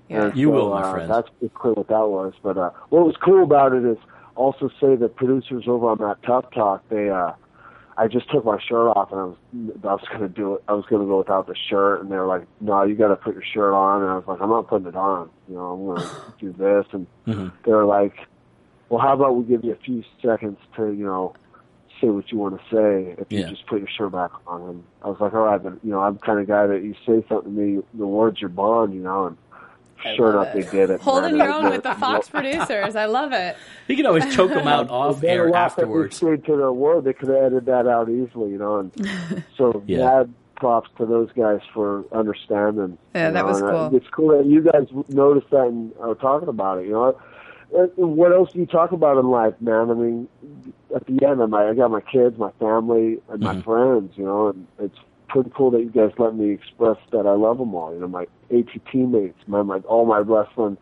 [0.08, 0.26] Yeah.
[0.28, 1.10] And You so, will, my uh, friend.
[1.12, 2.34] That's pretty clear what that was.
[2.42, 3.98] But uh, what was cool about it is
[4.36, 7.32] also say that producers over on that TUF Talk, they, uh,
[8.02, 9.38] I just took my shirt off and I was,
[9.84, 10.64] I was gonna do it.
[10.68, 13.16] I was gonna go without the shirt, and they were like, "No, you got to
[13.16, 15.30] put your shirt on." And I was like, "I'm not putting it on.
[15.48, 17.52] You know, I'm gonna do this." And Mhm.
[17.64, 18.28] they were like,
[18.90, 21.34] "Well, how about we give you a few seconds to, you know."
[22.00, 24.62] Say what you want to say if you just put your shirt back on.
[24.62, 26.82] And I was like, all right, but you know, I'm the kind of guy that
[26.82, 29.38] you say something to me, the words your bond, you know, and
[30.16, 31.02] sure enough, they did it.
[31.02, 32.96] Holding your own with the Fox producers.
[32.96, 33.56] I love it.
[33.88, 36.16] You can always choke them out off They air laughed at me afterwards.
[36.16, 37.04] straight to their word.
[37.04, 38.80] They could have edited that out easily, you know.
[38.80, 39.98] And so, Yeah.
[40.00, 42.98] mad props to those guys for understanding.
[43.16, 43.96] Yeah, that know, was and I- cool.
[43.98, 46.86] It's cool that you guys noticed that and are talking about it.
[46.86, 47.18] You know,
[47.76, 49.90] And- and what else do you talk about in life, man?
[49.90, 50.28] I mean,
[50.96, 53.64] at the end, I'm, I got my kids, my family, and my Mhm.
[53.64, 54.18] friends.
[54.18, 54.98] You know, and it's
[55.32, 57.94] pretty cool that you guys let me express that I love them all.
[57.94, 60.78] You know, my AT teammates, my, my all my wrestling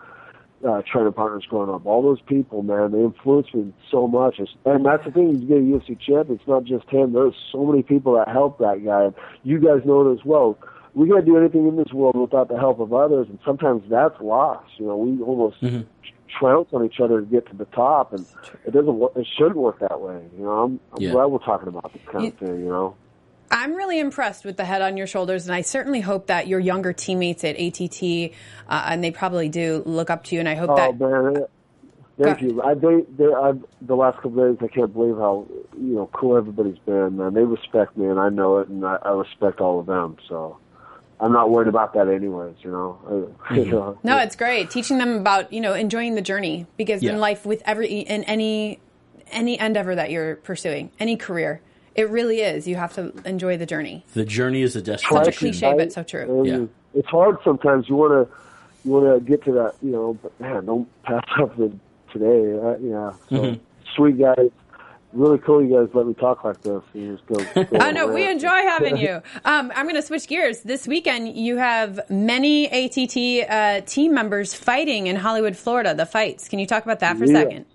[0.67, 1.85] uh, training partners growing up.
[1.85, 4.35] All those people, man, they influenced me so much.
[4.39, 7.13] It's, and that's the thing, you get a UFC champion, it's not just him.
[7.13, 9.05] There's so many people that help that guy.
[9.05, 10.57] And you guys know it as well.
[10.93, 14.19] we can't do anything in this world without the help of others, and sometimes that's
[14.19, 14.67] lost.
[14.77, 15.81] You know, we almost Mm-hmm.
[16.39, 18.25] trounce on each other to get to the top, and
[18.65, 19.01] it doesn't.
[19.15, 20.19] It shouldn't work that way.
[20.37, 21.11] You know, I'm, I'm Yeah.
[21.11, 22.59] glad we're talking about this kind of thing.
[22.59, 22.95] You know.
[23.51, 26.59] I'm really impressed with the head on your shoulders, and I certainly hope that your
[26.59, 28.31] younger teammates at ATT,
[28.67, 30.39] uh, and they probably do, look up to you.
[30.39, 31.45] And I hope Oh that man,
[32.21, 32.61] thank Go- you.
[32.61, 35.47] I they, they I the last couple of days I can't believe how
[35.77, 37.17] you know cool everybody's been.
[37.17, 40.17] Man, they respect me, and I know it, and I, I respect all of them.
[40.27, 40.57] So
[41.19, 42.55] I'm not worried about that, anyways.
[42.61, 43.35] You know.
[43.55, 47.13] You know no, it's great teaching them about you know enjoying the journey because Yeah.
[47.13, 48.79] in life with every in any
[49.31, 51.61] any endeavor that you're pursuing, any career,
[51.99, 54.05] it really is you have to enjoy the journey.
[54.13, 55.37] The journey is a Such a destination.
[55.37, 56.25] cliche, but so true.
[56.39, 56.65] And Yeah.
[56.99, 57.87] It's hard sometimes.
[57.89, 58.35] You want to
[58.85, 60.17] you want to get to that, you know.
[60.21, 61.71] But man, don't pass up the
[62.13, 62.57] today.
[62.57, 63.11] Uh, yeah.
[63.29, 63.63] So, Mm-hmm.
[63.95, 64.49] Sweet guys.
[65.11, 66.83] Really cool you guys let me talk like this.
[66.93, 69.21] You just go, go I know we enjoy having you.
[69.43, 70.61] Um, I'm going to switch gears.
[70.61, 75.95] This weekend, you have many ATT uh, team members fighting in Hollywood, Florida.
[75.95, 76.47] The fights.
[76.47, 77.65] Can you talk about that for a second?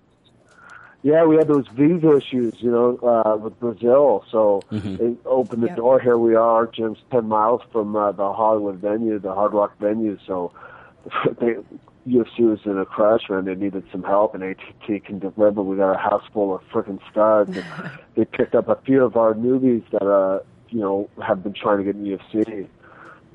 [1.05, 4.25] Yeah, we had those visa issues, you know, uh, with Brazil.
[4.33, 5.77] So they opened the Yep.
[5.77, 6.01] door.
[6.01, 6.67] Here we are.
[6.67, 10.17] Gym's ten miles from uh, the Hollywood venue, the Hard Rock venue.
[10.27, 10.51] So
[11.39, 11.57] they,
[12.09, 13.45] UFC was in a crush, man.
[13.45, 15.63] They needed some help, and ATT can deliver.
[15.63, 17.55] We got a house full of freaking studs.
[17.55, 20.41] And they picked up a few of our newbies that, uh,
[20.71, 22.67] you know, have been trying to get in UFC,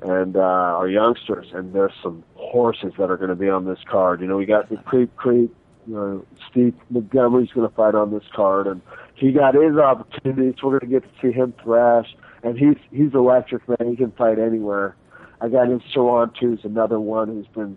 [0.01, 1.47] and uh, our youngsters.
[1.53, 4.21] And there's some horses that are going to be on this card.
[4.21, 5.55] You know, we got the Creep Creep
[5.89, 8.79] you know, Steve Montgomery's going to fight on this card, and
[9.15, 10.55] he got his opportunity.
[10.61, 13.89] So we're going to get to see him thrash, and he's he's electric, man.
[13.89, 14.95] He can fight anywhere.
[15.41, 17.75] I got him Sharon too, who's another one who's been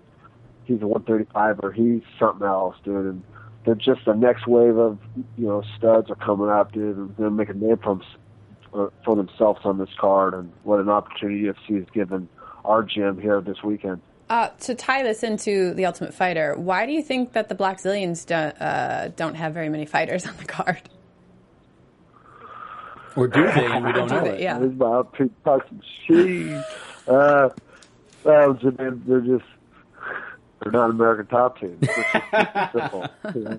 [0.65, 1.75] he's a 135er.
[1.75, 3.07] He's something else, dude.
[3.07, 3.23] And
[3.65, 4.99] they're just the next wave of
[5.39, 6.99] you know studs are coming up, dude.
[6.99, 7.99] And they're a name for,
[8.75, 12.29] uh, for themselves on this card, and what an opportunity UFC has given
[12.67, 14.03] our gym here this weekend.
[14.31, 18.25] Uh, to tie this into the Ultimate Fighter, why do you think that the Blackzilians
[18.25, 20.81] don't, uh, don't have very many fighters on the card?
[23.15, 23.67] Or do they?
[23.67, 24.41] And we don't Do know it.
[24.41, 24.57] Yeah.
[24.57, 26.65] It's about to talk some shit.
[27.07, 27.51] Uh,
[28.25, 29.45] well, they're, they're just
[30.63, 31.77] they're not American top team.
[31.83, 33.07] It's simple.
[33.35, 33.59] you know?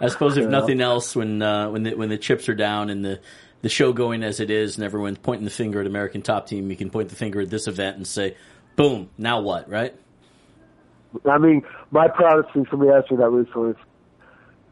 [0.00, 0.50] I suppose if Yeah.
[0.50, 3.20] nothing else, when uh, when the when the chips are down and the
[3.62, 6.68] the show going as it is, and everyone's pointing the finger at American Top Team,
[6.70, 8.36] you can point the finger at this event and say,
[8.76, 9.10] "Boom!
[9.18, 9.94] Now what?" Right?
[11.26, 13.76] I mean, my proudest thing, somebody asked me that recently, is,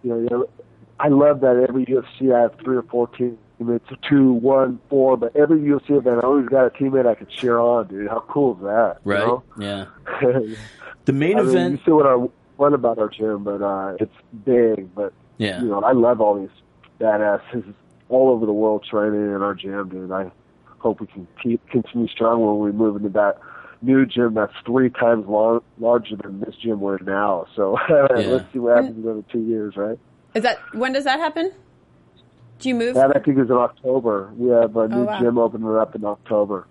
[0.02, 0.48] you know, you know,
[0.98, 5.36] I love that every UFC I have three or four teammates, two, one, four, but
[5.36, 8.08] every UFC event I always got a teammate I could cheer on, dude.
[8.08, 8.98] How cool is that?
[9.04, 9.26] you Right?
[9.26, 9.42] know?
[9.58, 9.86] Yeah.
[11.06, 11.72] The main I mean, event.
[11.72, 12.26] you see what I
[12.58, 14.94] fun about our gym, but uh, it's big.
[14.94, 15.60] But Yeah.
[15.62, 16.50] you know, I love all these
[17.00, 17.64] badasses
[18.10, 20.12] all over the world training in our gym, dude.
[20.12, 20.30] I
[20.78, 23.38] hope we can keep continue strong when we move into that
[23.82, 27.46] new gym that's three times long, larger than this gym we're in now.
[27.56, 29.98] So let's see what happens in another two years, right?
[30.34, 31.52] Is that when does that happen?
[32.58, 32.94] Do you move?
[32.94, 34.30] That I think is in October.
[34.36, 35.20] We have a oh, new wow.
[35.20, 36.66] gym opening up in October.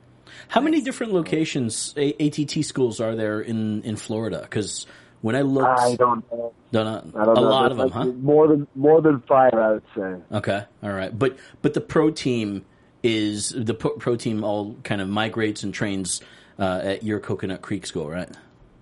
[0.48, 4.42] How many different locations, A- ATT schools, are there in in Florida?
[4.42, 4.86] Because
[5.22, 6.54] when I look, I don't know.
[6.72, 7.48] no, no, I don't a know.
[7.48, 8.14] lot of them, There's huh?
[8.22, 10.16] More than more than five, I would say.
[10.32, 12.66] Okay, all right, but but the pro team
[13.02, 16.22] is the pro pro team all kind of migrates and trains
[16.60, 18.30] uh, at your Coconut Creek school, right?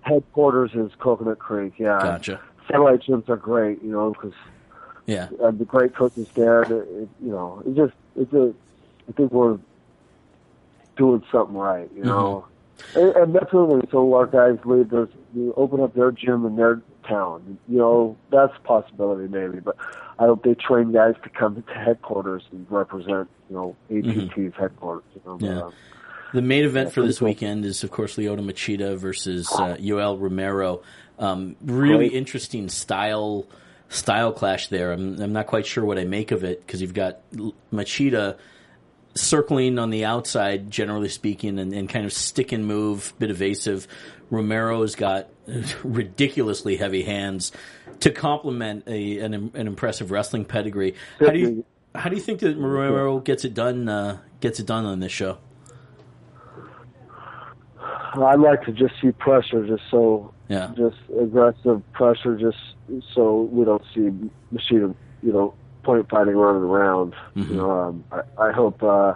[0.01, 1.73] Headquarters is Coconut Creek.
[1.77, 1.99] Yeah.
[2.01, 2.39] Gotcha.
[2.67, 4.33] Satellite gyms are great, you know, because
[5.05, 6.63] Yeah, uh, the great coaches there.
[6.63, 8.53] It, it, you know, it just it's a.
[9.07, 9.57] I think we're
[10.97, 11.89] doing something right.
[11.95, 12.45] You know,
[12.95, 14.89] and, and that's really so our guys leave.
[14.89, 17.57] There's you open up their gym in their town.
[17.69, 19.77] You know, that's a possibility maybe, but
[20.19, 23.29] I hope they train guys to come to headquarters and represent.
[23.49, 25.03] You know, ATT's headquarters.
[25.15, 25.53] You know, Yeah.
[25.55, 25.73] but, um,
[26.33, 27.29] the main event for this cool.
[27.29, 30.81] weekend is of course Lyoto Machida versus uh, Yoel Romero.
[31.19, 32.13] Um, really Great.
[32.13, 33.47] interesting style
[33.89, 34.91] style clash there.
[34.91, 37.19] I'm, I'm not quite sure what I make of it because you've got
[37.71, 38.37] Machida
[39.15, 43.87] circling on the outside, generally speaking, and, and kind of stick and move, bit evasive.
[44.29, 45.29] Romero's got
[45.83, 47.51] ridiculously heavy hands
[48.01, 50.95] to complement a, an, an impressive wrestling pedigree.
[51.19, 51.65] How do you
[51.95, 53.89] how do you think that Romero gets it done?
[53.89, 55.39] Uh, gets it done on this show?
[58.15, 60.71] I'd like to just see pressure, just so Yeah.
[60.75, 62.57] just aggressive pressure, just
[63.13, 64.09] so we don't see
[64.53, 65.53] Machida, you know,
[65.83, 67.13] point fighting running around.
[67.35, 69.13] You know, um, I, I hope uh,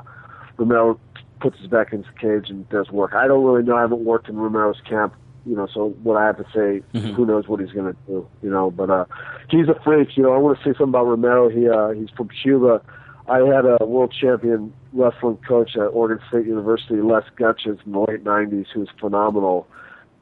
[0.58, 1.00] Romero
[1.40, 3.14] puts his back into the cage and does work.
[3.16, 3.76] I don't really know.
[3.76, 5.14] I haven't worked in Romero's camp,
[5.46, 6.84] you know, so what I have to say,
[7.16, 8.70] who knows what he's going to do, you know.
[8.72, 9.06] But uh,
[9.50, 10.34] he's a freak, you know.
[10.34, 11.50] I want to say something about Romero.
[11.50, 12.82] He uh, he's from Cuba.
[13.32, 18.00] I had a world champion wrestling coach at Oregon State University, Les Gutches, in the
[18.00, 19.68] late '90s, who was phenomenal.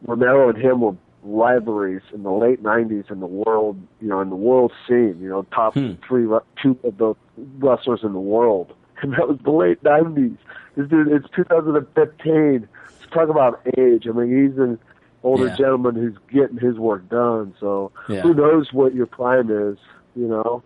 [0.06, 4.30] Romero and him were rivalries in the late '90s in the world, you know, in
[4.30, 5.18] the world scene.
[5.20, 5.94] You know, top Hmm.
[6.08, 6.28] three,
[6.62, 7.16] two of the
[7.58, 10.38] wrestlers in the world, and that was the late '90s.
[10.76, 12.68] This dude, it's 2015.
[13.00, 14.06] Let's talk about age.
[14.08, 14.78] I mean, he's an
[15.24, 15.56] older Yeah.
[15.56, 17.56] gentleman who's getting his work done.
[17.60, 18.22] So Yeah.
[18.22, 19.80] who knows what your prime is?
[20.16, 20.62] You know,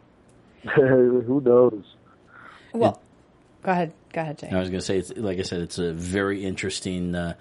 [0.76, 1.86] who knows?
[2.74, 3.02] Well,
[3.62, 3.94] go ahead.
[4.12, 4.50] Go ahead, Jay.
[4.52, 7.34] I was going to say, it's, like I said, it's a very interesting uh,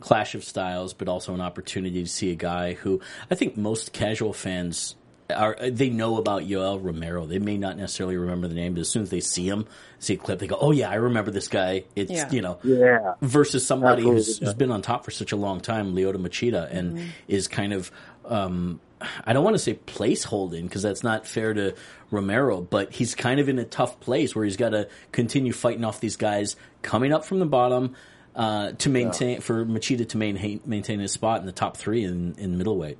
[0.00, 3.92] clash of styles, but also an opportunity to see a guy who I think most
[3.92, 4.94] casual fans
[5.34, 5.56] are.
[5.70, 7.26] They know about Yoel Romero.
[7.26, 9.66] They may not necessarily remember the name, but as soon as they see him,
[9.98, 12.30] see a clip, they go, "Oh yeah, I remember this guy." It's Yeah.
[12.30, 13.14] you know, Yeah.
[13.20, 17.12] versus somebody who's, who's been on top for such a long time, Lyoto Machida, and
[17.26, 17.90] is kind of,
[18.24, 18.80] um,
[19.24, 21.74] I don't want to say place holding because that's not fair to
[22.10, 25.84] Romero, but he's kind of in a tough place where he's got to continue fighting
[25.84, 27.94] off these guys coming up from the bottom
[28.34, 32.34] uh, to maintain for Machida to maintain maintain his spot in the top three in,
[32.38, 32.98] in middleweight.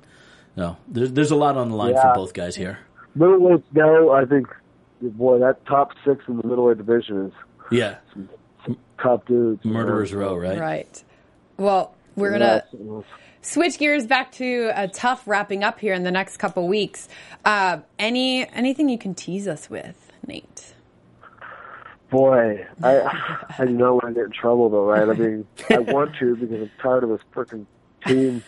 [0.55, 2.13] No, there's there's a lot on the line Yeah.
[2.13, 2.79] for both guys here.
[3.17, 4.47] Middleweights now, I think,
[5.01, 7.33] boy, that top six in the middleweight division is
[7.71, 7.95] Yeah,
[8.65, 9.63] Some top dudes.
[9.65, 10.59] murderers row, right?
[10.59, 11.03] Right.
[11.57, 12.63] Well, we're gonna
[13.41, 17.07] switch gears back to a TUF wrapping up here in the next couple weeks.
[17.45, 20.73] Uh, any anything you can tease us with, Nate?
[22.09, 25.07] Boy, I I do not want get in trouble though, right?
[25.07, 27.65] I mean, I want to because I'm tired of this freaking
[28.05, 28.43] team,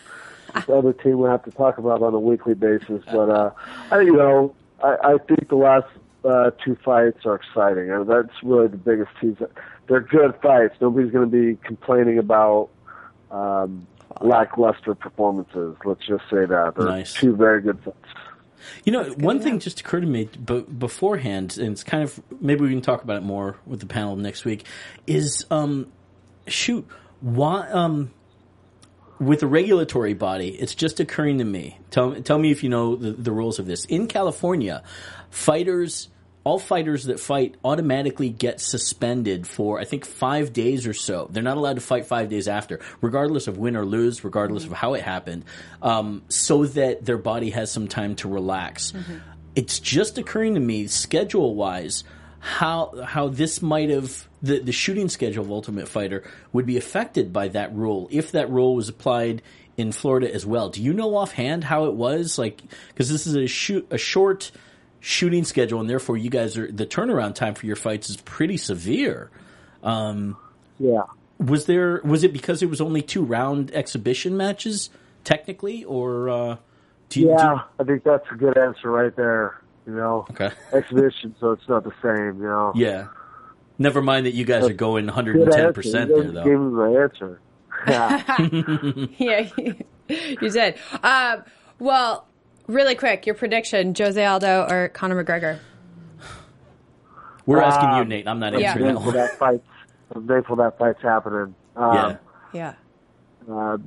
[0.53, 3.03] this other team we have to talk about on a weekly basis.
[3.05, 3.51] But uh,
[3.91, 5.87] I you know, I, I think the last
[6.25, 9.37] uh, two fights are exciting, and that's really the biggest tease.
[9.87, 10.75] They're good fights.
[10.79, 12.69] Nobody's going to be complaining about
[13.29, 13.87] um,
[14.21, 15.75] lackluster performances.
[15.85, 17.13] Let's just say that they're Nice.
[17.13, 17.97] two very good fights.
[18.83, 22.61] You know, one thing just occurred to me b- beforehand, and it's kind of maybe
[22.61, 24.65] we can talk about it more with the panel next week.
[25.07, 25.91] Is um,
[26.47, 26.87] shoot,
[27.21, 28.11] why um,
[29.19, 30.49] with the regulatory body?
[30.49, 31.79] It's just occurring to me.
[31.89, 33.85] Tell tell me if you know the, the rules of this.
[33.85, 34.83] In California,
[35.31, 36.09] fighters.
[36.43, 41.27] All fighters that fight automatically get suspended for, I think, five days or so.
[41.31, 44.71] They're not allowed to fight five days after, regardless of win or lose, regardless of
[44.71, 45.45] how it happened,
[45.81, 48.93] um, so that their body has some time to relax.
[49.55, 52.03] It's just occurring to me, schedule wise,
[52.39, 57.31] how how this might have the the shooting schedule of Ultimate Fighter would be affected
[57.31, 59.43] by that rule if that rule was applied
[59.77, 60.69] in Florida as well.
[60.69, 62.61] Do you know offhand how it was like?
[62.87, 64.51] Because this is a shoot a short
[65.01, 68.55] shooting schedule, and therefore you guys are the turnaround time for your fights is pretty
[68.55, 69.29] severe.
[70.79, 71.01] Yeah.
[71.39, 74.89] Was there was it because it was only two round exhibition matches
[75.23, 76.57] technically, or uh,
[77.09, 77.27] do you?
[77.27, 79.59] do Yeah, you- I think that's a good answer right there.
[79.87, 80.51] You know, okay.
[80.73, 82.39] exhibition, so it's not the same.
[82.41, 83.07] You know, Yeah.
[83.79, 86.43] Never mind that you guys are going 110 percent there though.
[86.43, 87.39] Gave me my answer.
[87.87, 88.21] Yeah.
[89.17, 89.49] yeah,
[90.39, 90.75] you did.
[91.01, 91.43] Um,
[91.79, 92.27] well,
[92.71, 95.59] really quick, your prediction: Jose Aldo or Conor McGregor?
[97.45, 98.27] We're asking you, Um, Nate.
[98.27, 98.69] I'm not Yeah.
[98.71, 99.61] answering I'm that thankful that fight.
[100.15, 101.55] I'm thankful that fight's happening.
[101.75, 102.15] Um, Yeah.
[102.53, 102.73] Yeah.
[103.51, 103.77] Uh,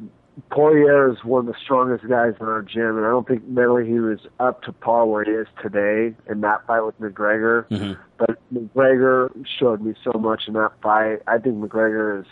[0.51, 3.87] Poirier is one of the strongest guys in our gym, and I don't think mentally
[3.87, 7.67] he was up to par where he is today in that fight with McGregor.
[7.69, 7.97] Mhm.
[8.19, 9.31] But McGregor
[9.61, 11.23] showed me so much in that fight.
[11.29, 12.27] I think McGregor is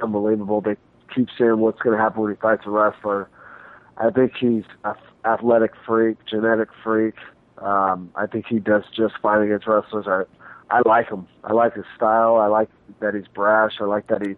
[0.00, 0.60] unbelievable.
[0.60, 0.76] They
[1.12, 3.28] keep saying what's going to happen when he fights a wrestler.
[3.96, 4.94] I think he's a
[5.24, 7.14] athletic freak, genetic freak.
[7.58, 10.06] Um, I think he does just fine against wrestlers.
[10.06, 10.22] I,
[10.70, 11.26] I like him.
[11.44, 12.36] I like his style.
[12.36, 12.68] I like
[13.00, 13.72] that he's brash.
[13.80, 14.36] I like that he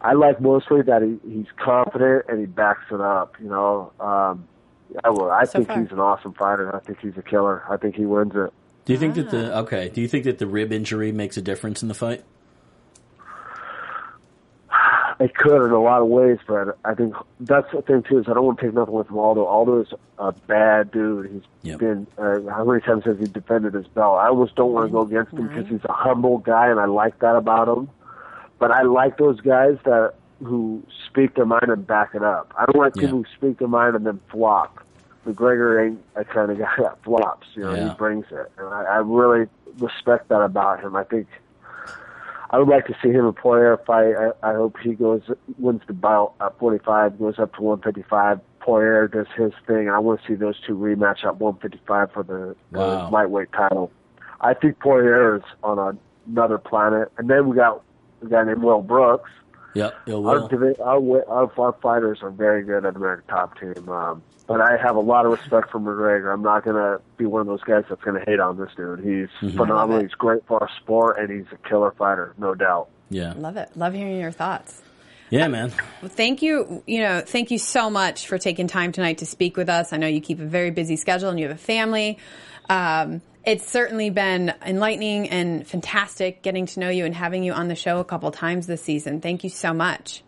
[0.00, 3.34] I like mostly that he, he's confident and he backs it up.
[3.40, 4.46] You know, um,
[5.04, 5.80] I, will, I So think far.
[5.82, 6.74] he's an awesome fighter.
[6.74, 7.64] I think he's a killer.
[7.68, 8.52] I think he wins it.
[8.84, 9.90] Do you think that the okay?
[9.90, 12.24] Do you think that the rib injury makes a difference in the fight?
[15.20, 18.18] It could in a lot of ways, but I think that's the thing too.
[18.20, 19.44] Is I don't want to take nothing with Aldo.
[19.44, 19.88] Aldo is
[20.18, 21.30] a bad dude.
[21.32, 21.78] He's Yep.
[21.80, 24.18] been uh, how many times has he defended his belt?
[24.18, 26.84] I almost don't want to go against him because he's a humble guy, and I
[26.86, 27.90] like that about him.
[28.60, 30.14] But I like those guys that
[30.44, 32.52] who speak their mind and back it up.
[32.56, 33.02] I don't like Yeah.
[33.02, 34.78] people who speak their mind and then flop.
[35.26, 37.48] McGregor ain't a kind of guy that flops.
[37.54, 37.88] You know, Yeah.
[37.88, 39.48] he brings it, and I, I really
[39.78, 40.94] respect that about him.
[40.94, 41.26] I think
[42.50, 44.14] I would like to see him and Poirier fight.
[44.16, 45.22] I, I hope he goes
[45.58, 48.40] wins the bout at 45, goes up to 155.
[48.60, 52.56] Poirier does his thing, I want to see those two rematch at 155 for the,
[52.76, 53.10] Wow.
[53.10, 53.90] lightweight title.
[54.40, 55.96] I think Poirier is on a,
[56.30, 57.82] another planet, and then we got
[58.22, 59.30] a guy named Will Brooks,
[59.74, 60.48] Yep, ill Our, will.
[60.48, 63.88] divi- our, wi- our, our fighters are very good at American Top Team.
[63.88, 66.32] Um, but I have a lot of respect for McGregor.
[66.34, 68.70] I'm not going to be one of those guys that's going to hate on this
[68.76, 68.98] dude.
[69.00, 69.56] He's Mm-hmm.
[69.56, 70.00] phenomenal.
[70.02, 72.88] He's great for our sport, and he's a killer fighter, no doubt.
[73.10, 73.70] Yeah, Love it.
[73.76, 74.82] Love hearing your thoughts.
[75.30, 75.72] yeah, man.
[76.02, 76.82] Well, thank you.
[76.86, 79.92] You know, thank you so much for taking time tonight to speak with us.
[79.92, 82.18] I know you keep a very busy schedule and you have a family.
[82.70, 87.68] Um, it's certainly been enlightening and fantastic getting to know you and having you on
[87.68, 89.20] the show a couple times this season.
[89.22, 90.22] Thank you so much.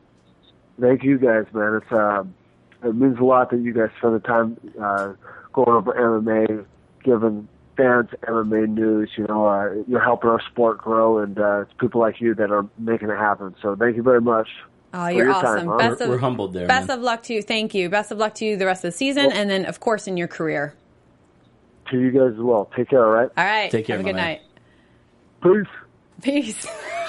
[0.81, 1.81] Thank you guys, man.
[1.83, 2.35] It's um,
[2.83, 5.13] it means a lot that you guys spend the time uh,
[5.53, 6.65] going over MMA,
[7.05, 9.11] giving fans MMA news.
[9.17, 12.51] You know, uh, you're helping our sport grow, and uh, it's people like you that
[12.51, 13.55] are making it happen.
[13.63, 14.49] So thank you very much.
[14.93, 15.69] Oh, for you're your awesome.
[15.69, 15.79] time.
[15.79, 16.99] Best We're- of, we're humbled there, Best man.
[16.99, 17.43] of luck to you.
[17.43, 17.89] Thank you.
[17.89, 20.17] Best of luck to you the rest of the season, and then of course in
[20.17, 20.75] your career.
[21.91, 22.71] To you guys as well.
[22.77, 23.05] Take care.
[23.05, 23.31] All right.
[23.37, 23.71] All right.
[23.71, 24.39] Take care, Have a good man.
[25.43, 25.65] night.
[26.23, 26.55] Peace.
[26.65, 26.67] Peace.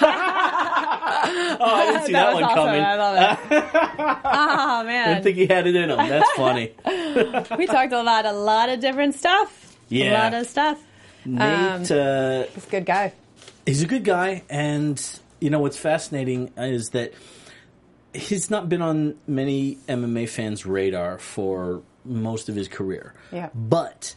[1.04, 2.56] Oh, I didn't see that, was one awesome.
[2.64, 2.82] coming.
[2.82, 3.38] I love it.
[3.74, 5.96] oh I man, didn't think he had it in him.
[5.96, 6.72] That's funny.
[7.58, 9.76] we talked about a lot of different stuff.
[9.88, 10.12] Yeah.
[10.12, 10.82] a lot of stuff.
[11.24, 13.12] Nate, uh, He's a good guy.
[13.66, 17.12] he's a good guy, and you know what's fascinating is that
[18.14, 23.14] he's not been on many MMA fans' radar for most of his career.
[23.30, 23.50] Yeah.
[23.54, 24.14] but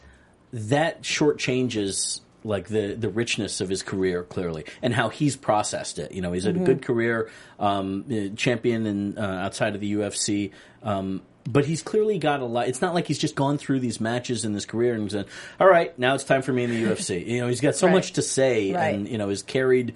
[0.54, 6.00] that short shortchanges like the the richness of his career clearly and how he's processed
[6.00, 6.12] it.
[6.12, 7.30] You know, he's had a good career,
[7.60, 10.52] um, uh, champion in uh, outside of the UFC.
[10.84, 12.68] Um, but he's clearly got a lot.
[12.68, 15.26] It's not like he's just gone through these matches in his career and said,
[15.60, 17.88] "All right, now it's time for me in the UFC." You know, he's got so
[17.88, 17.94] Right.
[17.94, 18.96] much to say, Right.
[18.96, 19.94] and you know, is carried.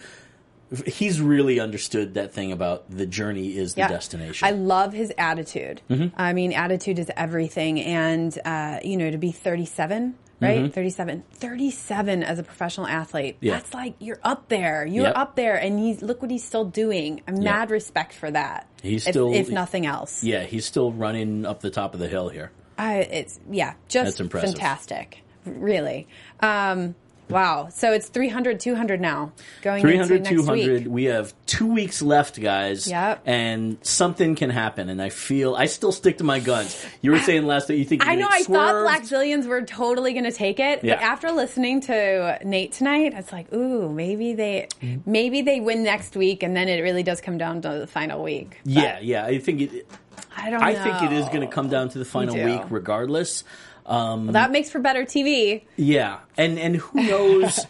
[0.86, 3.88] He's really understood that thing about the journey is the Yeah.
[3.88, 4.47] destination.
[4.47, 5.82] I love his attitude.
[5.89, 6.16] Mm-hmm.
[6.16, 7.82] I mean, attitude is everything.
[7.82, 10.74] And, uh, you know, to be 37, right?
[10.74, 11.24] 37.
[11.32, 13.36] 37 as a professional athlete.
[13.38, 13.46] Mm-hmm.
[13.46, 13.54] Yeah.
[13.56, 14.86] That's like, you're up there.
[14.86, 15.18] You're Yep.
[15.18, 15.56] up there.
[15.56, 17.22] And he's, look what he's still doing.
[17.28, 18.68] I'm mad respect for that.
[18.82, 20.24] He's if, still- if nothing else.
[20.24, 22.52] yeah, he's still running up the top of the hill here.
[22.78, 24.52] I, it's, yeah, just That's impressive.
[24.56, 25.22] fantastic.
[25.46, 26.08] Really.
[26.40, 26.96] Um,
[27.30, 27.69] wow.
[27.71, 30.80] So it's 300, 200 now going 300, into next 200.
[30.84, 30.88] week.
[30.91, 32.88] We have two weeks left, guys.
[32.88, 33.21] Yep.
[33.25, 34.89] And something can happen.
[34.89, 36.86] And I feel, I still stick to my guns.
[37.01, 38.27] You were saying last night you think I know.
[38.30, 38.84] I thought swerved.
[38.86, 40.95] Black Zillions were totally going to take it, Yeah.
[40.95, 45.09] but after listening to Nate tonight, it's like, ooh, maybe they, Mm-hmm.
[45.11, 48.23] maybe they win next week, and then it really does come down to the final
[48.23, 48.57] week.
[48.63, 49.25] But Yeah, yeah.
[49.25, 49.88] I think it,
[50.36, 50.61] I don't.
[50.61, 50.84] I know.
[50.84, 53.43] think it is going to come down to the final week regardless.
[53.90, 55.64] Um, That makes for better TV.
[55.76, 57.66] Yeah, and and who knows?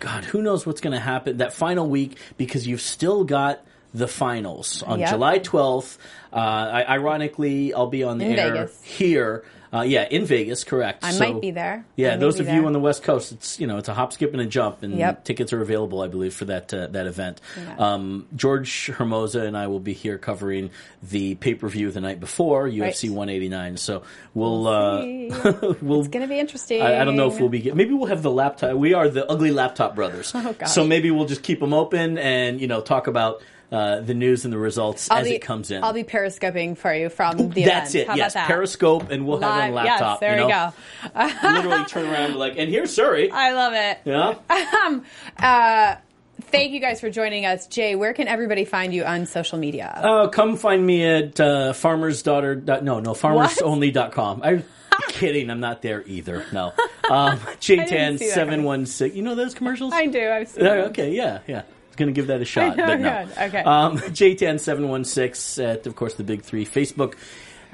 [0.00, 3.60] God, who knows what's going to happen that final week because you've still got
[3.94, 5.10] the finals on Yep.
[5.10, 5.98] July twelfth.
[6.32, 8.82] Uh, I, ironically, I'll be on the In air Vegas.
[8.82, 9.44] here.
[9.74, 11.02] Uh, yeah, in Vegas, correct.
[11.04, 11.84] I So- might be there.
[11.96, 14.32] Yeah, those of you on the West Coast, it's you know it's a hop, skip,
[14.32, 15.24] and a jump, and Yep.
[15.24, 17.40] tickets are available, I believe, for that uh, that event.
[17.56, 17.74] Yeah.
[17.78, 20.70] Um, George Hermosa and I will be here covering
[21.02, 23.16] the pay per view the night before UFC Right.
[23.16, 23.76] 189.
[23.78, 24.02] So
[24.32, 25.28] we'll uh, see.
[25.82, 26.80] we'll It's going to be interesting.
[26.80, 28.76] I, I don't know if we'll be get, maybe we'll have the laptop.
[28.76, 30.32] We are the ugly laptop brothers.
[30.34, 30.54] Oh.
[30.66, 34.44] So maybe we'll just keep them open and you know talk about uh, the news
[34.44, 35.82] and the results I'll as be, it comes in.
[35.82, 38.04] I'll be periscoping for you from the That's event.
[38.04, 38.08] it.
[38.10, 38.46] How yes, that?
[38.46, 39.86] Periscope, and we'll have it on Live.
[39.86, 40.20] laptop.
[40.20, 40.72] Yes, there you we know?
[41.14, 41.30] go.
[41.52, 43.30] Literally turn around and like, and here's Suri.
[43.30, 43.98] I love it.
[44.04, 45.00] yeah.
[45.38, 45.96] Uh,
[46.42, 47.94] thank you guys for joining us, Jay.
[47.94, 50.00] Where can everybody find you on social media?
[50.02, 52.82] Oh, come find me at uh, farmersdaughter.
[52.82, 54.42] No, no, farmersonly.com.
[54.42, 54.64] I'm
[55.08, 55.50] kidding.
[55.50, 56.44] I'm not there either.
[56.52, 56.72] No.
[57.10, 59.16] Um, J10 see that 716.
[59.16, 59.92] You know those commercials?
[59.92, 60.30] I do.
[60.30, 61.62] I've seen Uh, okay, yeah, yeah.
[61.94, 63.28] Going to give that a shot, but no.
[63.38, 63.62] Okay.
[63.62, 67.14] Um, J10716 at, of course, the big three Facebook,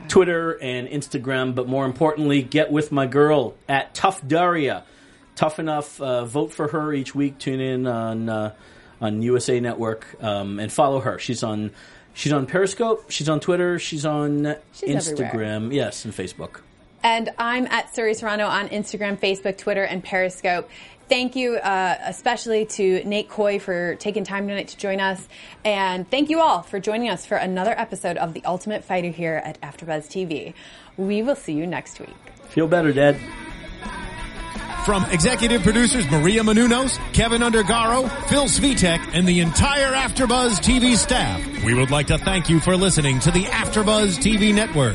[0.09, 1.55] Twitter, and Instagram.
[1.55, 4.85] But more importantly, get with my girl at Tough Daria.
[5.37, 6.01] Tough enough.
[6.01, 7.39] Uh, vote for her each week.
[7.39, 8.55] Tune in on uh,
[9.01, 11.19] on USA Network um, and follow her.
[11.19, 11.71] She's on
[12.13, 13.11] she's on Periscope.
[13.11, 13.79] She's on Twitter.
[13.79, 15.73] She's on She's Instagram.
[15.73, 16.61] Yes, and Facebook.
[17.03, 20.69] And I'm at Suri Serrano on Instagram, Facebook, Twitter, and Periscope.
[21.11, 25.27] Thank you, uh, especially to Nate Coy for taking time tonight to join us.
[25.65, 29.43] And thank you all for joining us for another episode of The Ultimate Fighter here
[29.45, 30.55] at AfterBuzz TV.
[30.97, 32.15] We will see you next week.
[32.51, 33.17] Feel better, Dad.
[34.85, 41.45] From executive producers Maria Menounos, Kevin Undergaro, Phil Svitek, and the entire AfterBuzz TV staff,
[41.65, 44.95] we would like to thank you for listening to the AfterBuzz TV network.